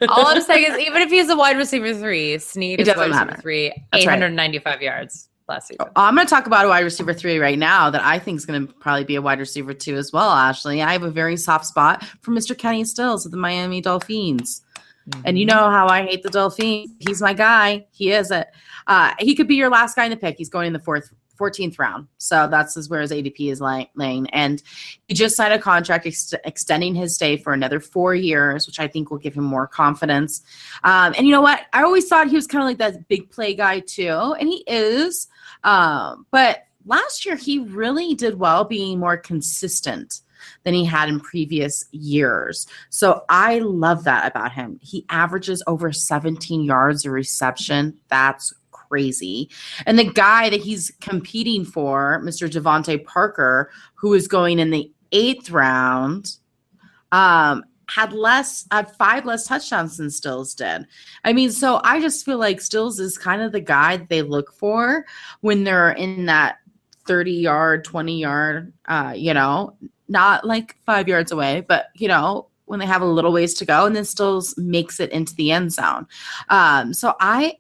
[0.08, 2.94] All I'm saying is, even if he's a wide receiver three, Snead It is wide
[2.94, 3.42] doesn't receiver matter.
[3.42, 4.14] three, That's right.
[4.16, 5.86] 895 yards last season.
[5.96, 8.46] I'm going to talk about a wide receiver three right now that I think is
[8.46, 10.82] going to probably be a wide receiver two as well, Ashley.
[10.82, 12.56] I have a very soft spot for Mr.
[12.56, 14.62] Kenny Stills of the Miami Dolphins.
[15.24, 16.92] And you know how I hate the Dolphins.
[17.00, 17.86] He's my guy.
[17.90, 18.48] He is it.
[18.86, 20.36] Uh, he could be your last guy in the pick.
[20.38, 22.06] He's going in the fourth, 14th round.
[22.18, 24.28] So that's is where his ADP is laying.
[24.30, 24.62] And
[25.08, 28.86] he just signed a contract ex- extending his stay for another four years, which I
[28.86, 30.42] think will give him more confidence.
[30.84, 31.62] Um, and you know what?
[31.72, 34.62] I always thought he was kind of like that big play guy too, and he
[34.66, 35.28] is.
[35.64, 40.20] Um, but last year he really did well being more consistent
[40.64, 42.66] than he had in previous years.
[42.88, 44.78] So I love that about him.
[44.82, 47.98] He averages over 17 yards a reception.
[48.08, 49.48] That's crazy.
[49.86, 52.50] And the guy that he's competing for, Mr.
[52.50, 56.36] DeVante Parker, who is going in the eighth round,
[57.12, 60.86] um, had less, had five less touchdowns than Stills did.
[61.24, 64.52] I mean, so I just feel like Stills is kind of the guy they look
[64.52, 65.04] for
[65.40, 66.58] when they're in that
[67.06, 69.76] 30 yard, 20 yard, uh, you know,
[70.08, 73.64] not like five yards away, but you know, when they have a little ways to
[73.64, 76.06] go and then still makes it into the end zone.
[76.48, 77.54] Um, so I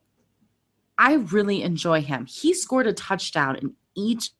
[0.98, 2.26] I really enjoy him.
[2.26, 4.30] He scored a touchdown in each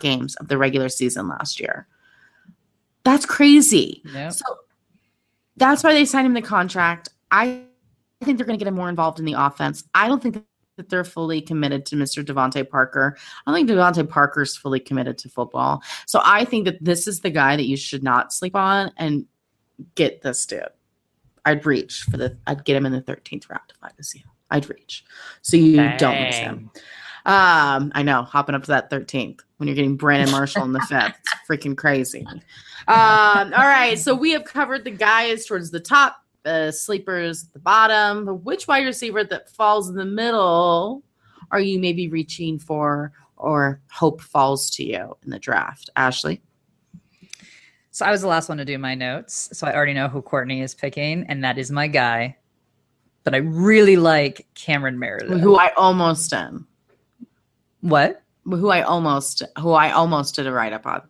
[0.00, 1.86] games of the regular season last year.
[3.04, 4.02] That's crazy.
[4.14, 4.32] Yep.
[4.32, 4.44] So
[5.56, 7.08] that's why they signed him the contract.
[7.30, 7.62] I
[8.22, 9.84] think they're going to get him more involved in the offense.
[9.94, 10.42] I don't think
[10.76, 12.24] that they're fully committed to Mr.
[12.24, 13.16] DeVante Parker.
[13.46, 15.82] I don't think DeVante Parker's fully committed to football.
[16.06, 19.26] So I think that this is the guy that you should not sleep on and
[19.94, 20.64] get this dude.
[21.44, 22.36] I'd reach for the.
[22.46, 24.22] I'd get him in the 13th round if I was you.
[24.50, 25.04] I'd reach.
[25.42, 26.70] So you don't miss him.
[27.26, 30.80] Um, I know, hopping up to that 13th when you're getting Brandon Marshall in the
[30.88, 31.18] fifth.
[31.18, 32.24] It's freaking crazy.
[32.86, 37.52] Um, all right, so we have covered the guys towards the top, uh, sleepers at
[37.52, 38.26] the bottom.
[38.26, 41.02] But which wide receiver that falls in the middle
[41.50, 45.90] are you maybe reaching for or hope falls to you in the draft?
[45.96, 46.40] Ashley?
[47.90, 49.48] So I was the last one to do my notes.
[49.52, 52.36] So I already know who Courtney is picking, and that is my guy.
[53.24, 55.40] But I really like Cameron Meredith.
[55.40, 56.68] Who I almost am.
[57.80, 58.22] What?
[58.44, 61.02] Who I almost who I almost did a write up on.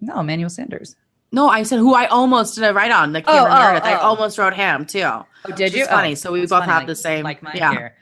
[0.00, 0.96] No, Emmanuel Sanders.
[1.32, 3.12] No, I said who I almost did a write on.
[3.12, 3.84] The Oh, Cameron oh, Meredith.
[3.84, 4.00] I oh.
[4.00, 5.02] almost wrote him too.
[5.02, 5.24] Oh,
[5.56, 5.86] did you?
[5.86, 6.12] funny.
[6.12, 7.24] Oh, So we both funny, have like- the same.
[7.24, 7.72] Like mine yeah.
[7.72, 7.96] here.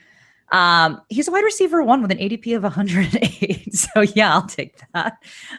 [0.52, 3.68] Um, he's a wide receiver one with an ADP of 108.
[3.72, 5.18] So yeah, I'll take that.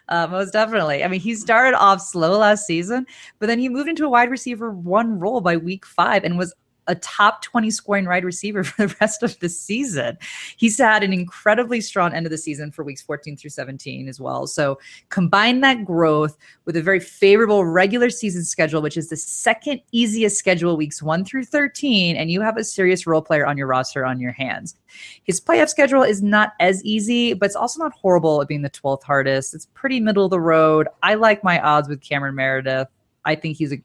[0.10, 1.02] Uh, most definitely.
[1.02, 3.08] I mean, he started off slow last season,
[3.40, 6.54] but then he moved into a wide receiver one role by week five and was
[6.92, 10.18] a top 20 scoring wide receiver for the rest of the season.
[10.58, 14.20] He's had an incredibly strong end of the season for weeks 14 through 17 as
[14.20, 14.46] well.
[14.46, 14.78] So
[15.10, 20.38] combine that growth with a very favorable regular season schedule, which is the second easiest
[20.38, 24.06] schedule weeks 1 through 13, and you have a serious role player on your roster
[24.06, 24.76] on your hands.
[25.24, 28.70] His playoff schedule is not as easy, but it's also not horrible at being the
[28.70, 29.54] 12th hardest.
[29.54, 30.88] It's pretty middle of the road.
[31.02, 32.90] I like my odds with Cameron Meredith.
[33.24, 33.82] I think he's a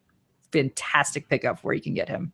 [0.52, 2.32] fantastic pickup where you can get him.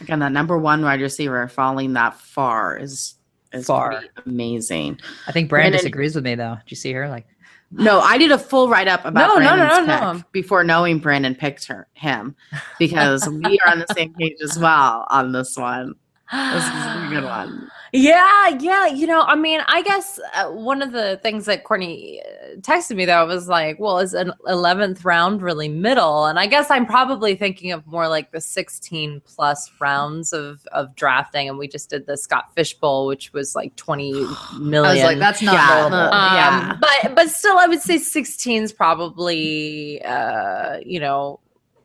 [0.00, 3.14] Again, that number one wide receiver falling that far is
[3.52, 4.02] is Far.
[4.26, 4.98] amazing.
[5.28, 6.56] I think Brandon Brandon- disagrees with me though.
[6.64, 7.08] Did you see her?
[7.08, 7.26] Like,
[7.70, 10.22] No, I did a full write up about No, no, no, no, pick no.
[10.32, 12.34] before knowing Brandon picked her him
[12.78, 15.94] because we are on the same page as well on this one.
[16.32, 17.70] This is a good one.
[17.96, 18.86] Yeah, yeah.
[18.88, 22.20] You know, I mean, I guess uh, one of the things that Courtney
[22.60, 26.26] texted me though was like, well, is an 11th round really middle?
[26.26, 30.94] And I guess I'm probably thinking of more like the 16 plus rounds of, of
[30.94, 31.48] drafting.
[31.48, 34.12] And we just did the Scott Fish Bowl, which was like 20
[34.58, 34.84] million.
[34.84, 35.84] I was like, that's not Yeah.
[35.86, 36.76] Um, Yeah.
[36.80, 41.40] but but still, I would say 16 is probably uh, you know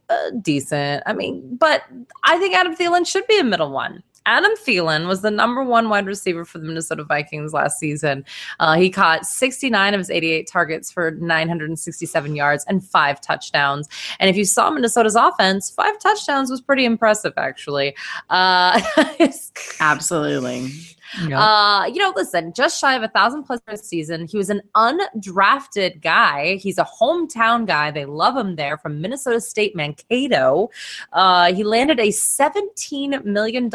[0.09, 1.03] uh, decent.
[1.05, 1.83] I mean, but
[2.23, 4.03] I think Adam Thielen should be a middle one.
[4.25, 8.25] Adam Thielen was the number one wide receiver for the Minnesota Vikings last season.
[8.59, 13.87] Uh, he caught 69 of his 88 targets for 967 yards and five touchdowns.
[14.19, 17.95] And if you saw Minnesota's offense, five touchdowns was pretty impressive, actually.
[18.29, 18.81] Uh,
[19.79, 20.71] Absolutely.
[21.27, 21.39] Yeah.
[21.41, 24.27] uh, you know, listen, just shy of a thousand plus this season.
[24.27, 26.55] He was an undrafted guy.
[26.57, 27.91] He's a hometown guy.
[27.91, 30.69] They love him there from Minnesota State Mankato.
[31.13, 33.69] Uh, he landed a $17 million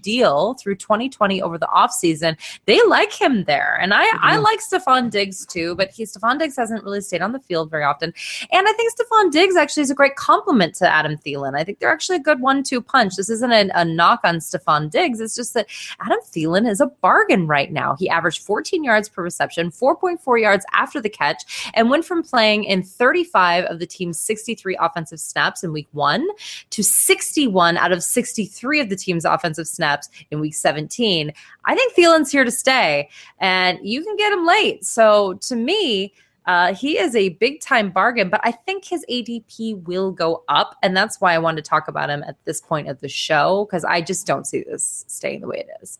[0.00, 2.36] deal through 2020 over the offseason.
[2.66, 3.78] They like him there.
[3.80, 4.42] And I, I Mhm.
[4.42, 7.84] like Stefon Diggs too, but he Stefon Diggs hasn't really stayed on the field very
[7.84, 8.12] often.
[8.52, 11.54] And I think Stefon Diggs actually is a great compliment to Adam Thielen.
[11.58, 13.16] I think they're actually a good one-two punch.
[13.16, 15.20] This isn't a, a knock on Stefon Diggs.
[15.20, 15.66] It's just that
[16.00, 17.96] Adam Thielen is a bargain right now.
[17.96, 22.64] He averaged 14 yards per reception, 4.4 yards after the catch, and went from playing
[22.64, 26.26] in 35 of the team's 63 offensive snaps in week one
[26.70, 31.32] to 61 out of 63 of the team's offensive snaps in week 17.
[31.64, 33.08] I think Thielen's here to stay,
[33.38, 34.84] and you can get him late.
[34.84, 36.12] So to me,
[36.48, 40.76] uh, he is a big time bargain, but I think his ADP will go up.
[40.82, 43.66] And that's why I wanted to talk about him at this point of the show,
[43.66, 45.98] because I just don't see this staying the way it is.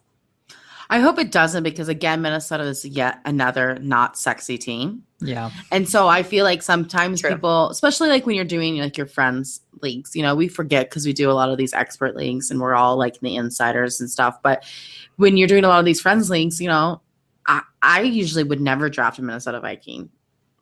[0.90, 5.04] I hope it doesn't because again, Minnesota is yet another not sexy team.
[5.20, 5.50] yeah.
[5.70, 7.30] And so I feel like sometimes True.
[7.30, 11.04] people, especially like when you're doing like your friends leagues, you know, we forget because
[11.04, 14.10] we do a lot of these expert leagues and we're all like the insiders and
[14.10, 14.40] stuff.
[14.42, 14.64] But
[15.16, 17.02] when you're doing a lot of these friends leagues, you know,
[17.46, 20.08] I, I usually would never draft a Minnesota Viking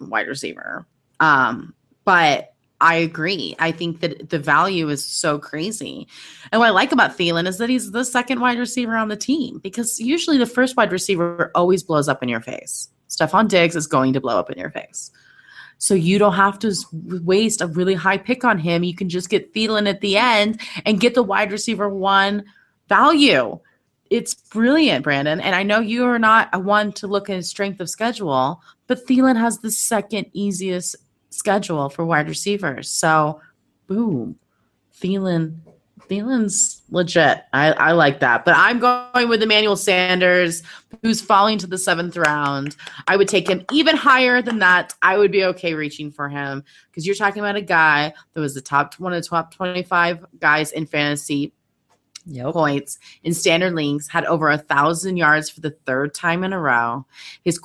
[0.01, 0.87] wide receiver.
[1.21, 1.73] Um,
[2.05, 3.57] but I agree.
[3.59, 6.07] I think that the value is so crazy.
[6.53, 9.17] And what I like about Thielen is that he's the second wide receiver on the
[9.17, 12.89] team because usually the first wide receiver always blows up in your face.
[13.09, 15.11] Stefon Diggs is going to blow up in your face.
[15.79, 18.83] So you don't have to waste a really high pick on him.
[18.83, 22.45] You can just get Thielen at the end and get the wide receiver one
[22.89, 23.59] value.
[24.09, 25.41] It's brilliant, Brandon.
[25.41, 29.07] And I know you are not a one to look at strength of schedule, but
[29.07, 30.97] Thielen has the second easiest
[31.31, 32.91] schedule for wide receivers.
[32.91, 33.41] So,
[33.87, 34.39] boom,
[35.01, 35.59] Thielen.
[36.09, 37.43] Thielen's legit.
[37.53, 38.45] I, I like that.
[38.45, 40.63] But I'm going with Emmanuel Sanders,
[41.03, 42.77] who's falling to the seventh round.
[43.09, 44.95] I would take him even higher than that.
[45.03, 48.55] I would be okay reaching for him because you're talking about a guy that was
[48.55, 51.53] the top one of the top 25 guys in fantasy
[52.29, 52.55] Yep.
[52.55, 56.59] points in standard leagues, had over a thousand yards for the third time in a
[56.59, 57.07] row.
[57.45, 57.57] His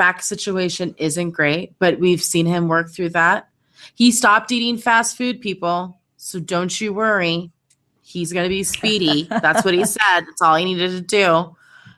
[0.00, 3.48] quarterback situation isn't great, but we've seen him work through that.
[3.94, 6.00] He stopped eating fast food, people.
[6.16, 7.50] So don't you worry.
[8.00, 9.24] He's going to be speedy.
[9.30, 10.20] That's what he said.
[10.20, 11.54] That's all he needed to do.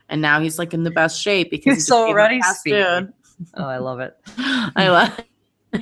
[0.09, 2.83] And now he's like in the best shape because He's he just gave already speedy.
[2.83, 3.13] food.
[3.55, 4.17] Oh, I love it.
[4.37, 5.21] I love.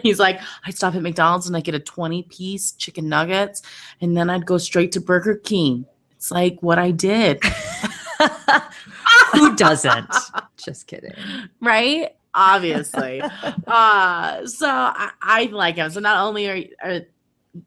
[0.03, 3.63] He's like, I stop at McDonald's and I get a 20 piece chicken nuggets,
[4.01, 5.87] and then I'd go straight to Burger King.
[6.13, 7.43] It's like what I did,
[9.33, 10.13] Who doesn't?
[10.57, 11.15] Just kidding.
[11.61, 12.11] right?
[12.35, 13.21] Obviously.
[13.67, 15.91] uh, so I, I like him.
[15.91, 17.01] So not only are, are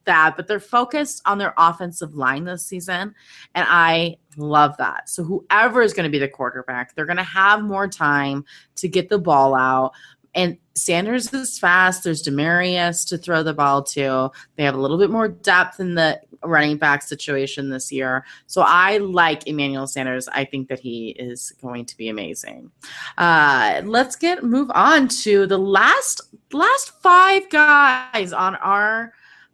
[0.06, 3.14] that, but they're focused on their offensive line this season,
[3.56, 5.10] and I love that.
[5.10, 8.88] So whoever is going to be the quarterback, they're going to have more time to
[8.88, 9.92] get the ball out.
[10.36, 12.04] And Sanders is fast.
[12.04, 14.32] There's Demaryius to throw the ball to.
[14.56, 18.26] They have a little bit more depth in the running back situation this year.
[18.48, 20.28] So I like Emmanuel Sanders.
[20.28, 22.72] I think that he is going to be amazing.
[23.18, 26.22] Uh, let's get move on to the last
[26.52, 29.14] last five guys on our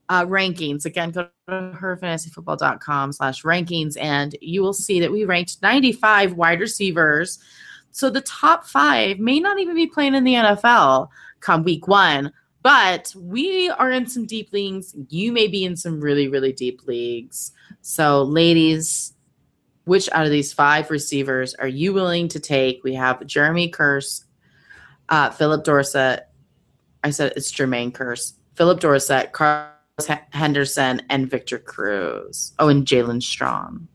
[0.10, 0.86] uh, rankings.
[0.86, 6.60] Again, go to herfantasyfootball.com slash rankings and you will see that we ranked 95 wide
[6.60, 7.40] receivers.
[7.92, 11.10] So the top five may not even be playing in the NFL
[11.40, 12.32] come week one,
[12.62, 14.96] but we are in some deep leagues.
[15.10, 17.52] You may be in some really, really deep leagues.
[17.82, 19.14] So, ladies,
[19.86, 22.84] which out of these five receivers are you willing to take?
[22.84, 24.26] We have Jeremy Kearse,
[25.08, 26.28] uh, Phillip Dorsett.
[27.04, 29.72] I said it's Jermaine Kearse, Phillip Dorsett, Carlos
[30.32, 32.54] Henderson, and Victor Cruz.
[32.60, 33.88] Oh, and Jaelen Strong.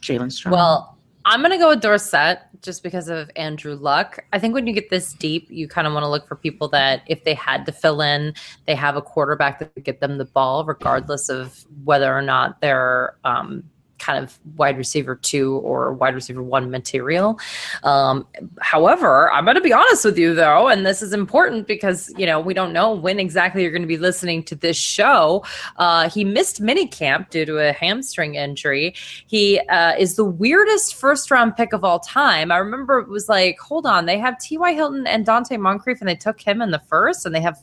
[0.00, 0.54] Jaelen Strong.
[0.54, 0.93] Well,
[1.26, 4.18] I'm going to go with Dorsett just because of Andrew Luck.
[4.32, 6.68] I think when you get this deep, you kind of want to look for people
[6.68, 8.34] that if they had to fill in,
[8.66, 12.60] they have a quarterback that could get them the ball, regardless of whether or not
[12.60, 13.64] they're um,
[13.98, 17.38] kind of wide receiver two or wide receiver one material.
[17.82, 18.26] Um,
[18.60, 22.26] however, I'm going to be honest with you though, and this is important because you
[22.26, 25.44] know we don't know when exactly you're going to be listening to this show.
[25.76, 28.94] Uh, he missed minicamp due to a hamstring injury.
[29.26, 32.50] He uh, is the weirdest first round pick of all time.
[32.50, 34.72] I remember it was like, hold on, they have T.Y.
[34.74, 37.58] Hilton and Donte Moncrief, and they took him in the first, and they have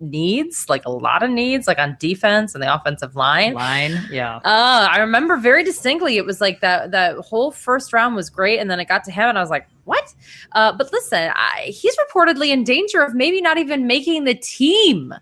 [0.00, 3.54] needs, like a lot of needs, like on defense and the offensive line.
[3.54, 4.36] Line, yeah.
[4.36, 6.16] Uh, I remember very distinctly.
[6.16, 6.90] It was like that.
[6.90, 9.50] That whole first round was great, and then it got to him, and I was
[9.50, 10.14] like, "What?"
[10.52, 15.14] Uh, but listen, I, he's reportedly in danger of maybe not even making the team.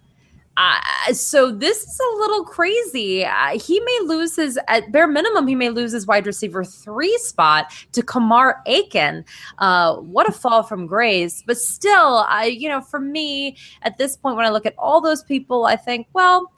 [0.57, 3.25] Uh, so this is a little crazy.
[3.25, 7.17] Uh, he may lose his, at bare minimum, he may lose his wide receiver three
[7.19, 9.25] spot to Kamar Aiken.
[9.59, 11.43] Uh, what a fall from grace.
[11.45, 15.01] But still, I, you know, for me at this point, when I look at all
[15.01, 16.53] those people, I think, well,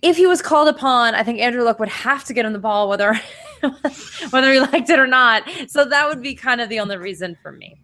[0.00, 2.58] if he was called upon, I think Andrew Luck would have to get him the
[2.58, 3.20] ball, whether
[4.30, 5.42] whether he liked it or not.
[5.66, 7.80] So that would be kind of the only reason for me.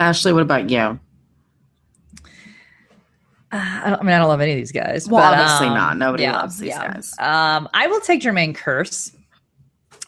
[0.00, 0.98] Ashley, what about you?
[3.52, 5.08] Uh, I, I, mean, I don't love any of these guys.
[5.08, 5.96] Well, but, obviously um, not.
[5.96, 6.92] Nobody yeah, loves these yeah.
[6.92, 7.14] guys.
[7.18, 9.14] Um, I will take Jermaine Kearse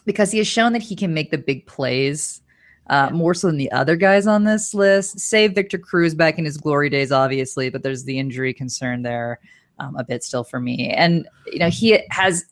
[0.05, 2.41] because he has shown that he can make the big plays
[2.87, 5.19] uh, more so than the other guys on this list.
[5.19, 9.39] Save Victor Cruz back in his glory days, obviously, but there's the injury concern there
[9.79, 10.89] um, a bit still for me.
[10.89, 12.45] And you know, he has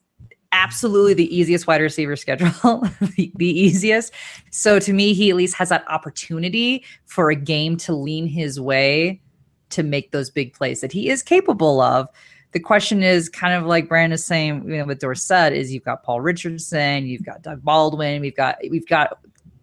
[0.51, 2.49] absolutely the easiest wide receiver schedule,
[3.15, 4.13] the, the easiest.
[4.51, 8.59] So to me, he at least has that opportunity for a game to lean his
[8.59, 9.21] way
[9.69, 12.07] to make those big plays that he is capable of.
[12.51, 15.85] The question is kind of like Brandon is saying, you know, with Dorsett is you've
[15.85, 19.19] got Paul Richardson, you've got Doug Baldwin, we've got we've got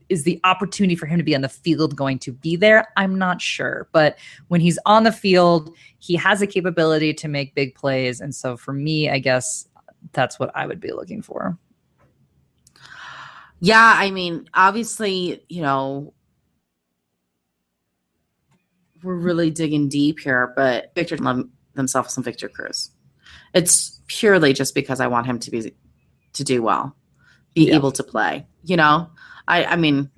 [0.09, 2.89] is the opportunity for him to be on the field going to be there?
[2.97, 3.89] I'm not sure.
[3.93, 8.21] But when he's on the field, he has a capability to make big plays.
[8.21, 9.69] And so for me, I guess
[10.13, 11.59] that's what I would be looking for.
[13.61, 16.13] Yeah, I mean, obviously, you know,
[19.03, 22.91] we're really digging deep here, but Victor love themselves some Victor Cruz.
[23.55, 25.75] It's purely just because I want him to be
[26.35, 26.95] to do well,
[27.55, 27.75] be yeah.
[27.75, 28.47] able to play.
[28.65, 29.11] You know,
[29.49, 30.11] I I mean,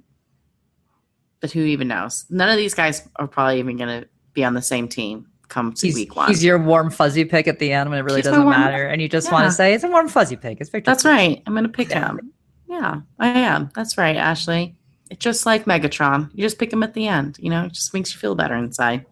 [1.40, 2.26] but who even knows?
[2.30, 5.72] None of these guys are probably even going to be on the same team come
[5.72, 6.28] to he's, week one.
[6.28, 8.86] He's your warm fuzzy pick at the end when it really he's doesn't warm, matter,
[8.86, 9.32] and you just yeah.
[9.34, 10.60] want to say it's a warm fuzzy pick.
[10.60, 10.90] It's Victor.
[10.90, 11.12] That's Cruz.
[11.12, 11.42] right.
[11.46, 12.08] I'm going to pick yeah.
[12.08, 12.32] him.
[12.68, 13.70] Yeah, I am.
[13.74, 14.76] That's right, Ashley.
[15.10, 16.30] It's just like Megatron.
[16.34, 17.36] You just pick him at the end.
[17.38, 19.06] You know, it just makes you feel better inside.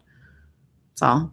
[0.91, 1.31] That's all.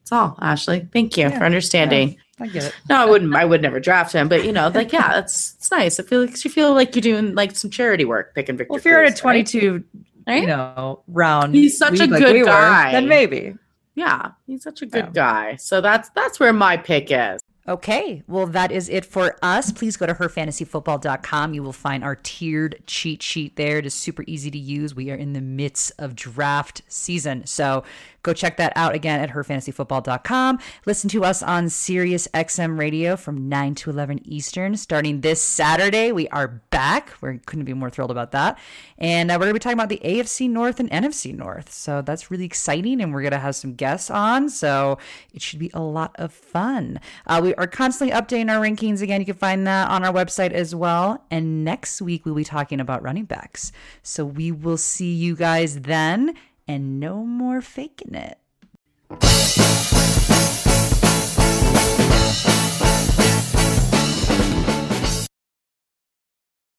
[0.00, 0.88] That's all, Ashley.
[0.92, 2.10] Thank you yeah, for understanding.
[2.10, 2.74] Yeah, I get it.
[2.90, 3.34] No, I wouldn't.
[3.34, 5.98] I would never draft him, but you know, like, yeah, that's it's nice.
[5.98, 8.70] I feel like you feel like you're doing like some charity work picking Victor.
[8.70, 9.84] Well, if you're Cruz, at a 22,
[10.26, 10.42] right?
[10.42, 12.86] you know, round, he's such a good we guy.
[12.86, 13.54] Were, then maybe.
[13.94, 15.10] Yeah, he's such a good yeah.
[15.12, 15.56] guy.
[15.56, 17.40] So that's that's where my pick is.
[17.66, 19.72] Okay, well, that is it for us.
[19.72, 21.54] Please go to herfantasyfootball.com.
[21.54, 23.78] You will find our tiered cheat sheet there.
[23.78, 24.94] It is super easy to use.
[24.94, 27.46] We are in the midst of draft season.
[27.46, 27.82] So
[28.24, 30.58] Go check that out again at herfantasyfootball.com.
[30.86, 36.10] Listen to us on Sirius XM Radio from 9 to 11 Eastern starting this Saturday.
[36.10, 37.12] We are back.
[37.20, 38.58] We couldn't be more thrilled about that.
[38.96, 41.70] And uh, we're going to be talking about the AFC North and NFC North.
[41.70, 43.02] So that's really exciting.
[43.02, 44.48] And we're going to have some guests on.
[44.48, 44.96] So
[45.34, 47.00] it should be a lot of fun.
[47.26, 49.02] Uh, we are constantly updating our rankings.
[49.02, 51.22] Again, you can find that on our website as well.
[51.30, 53.70] And next week, we'll be talking about running backs.
[54.02, 56.34] So we will see you guys then
[56.66, 58.38] and no more faking it.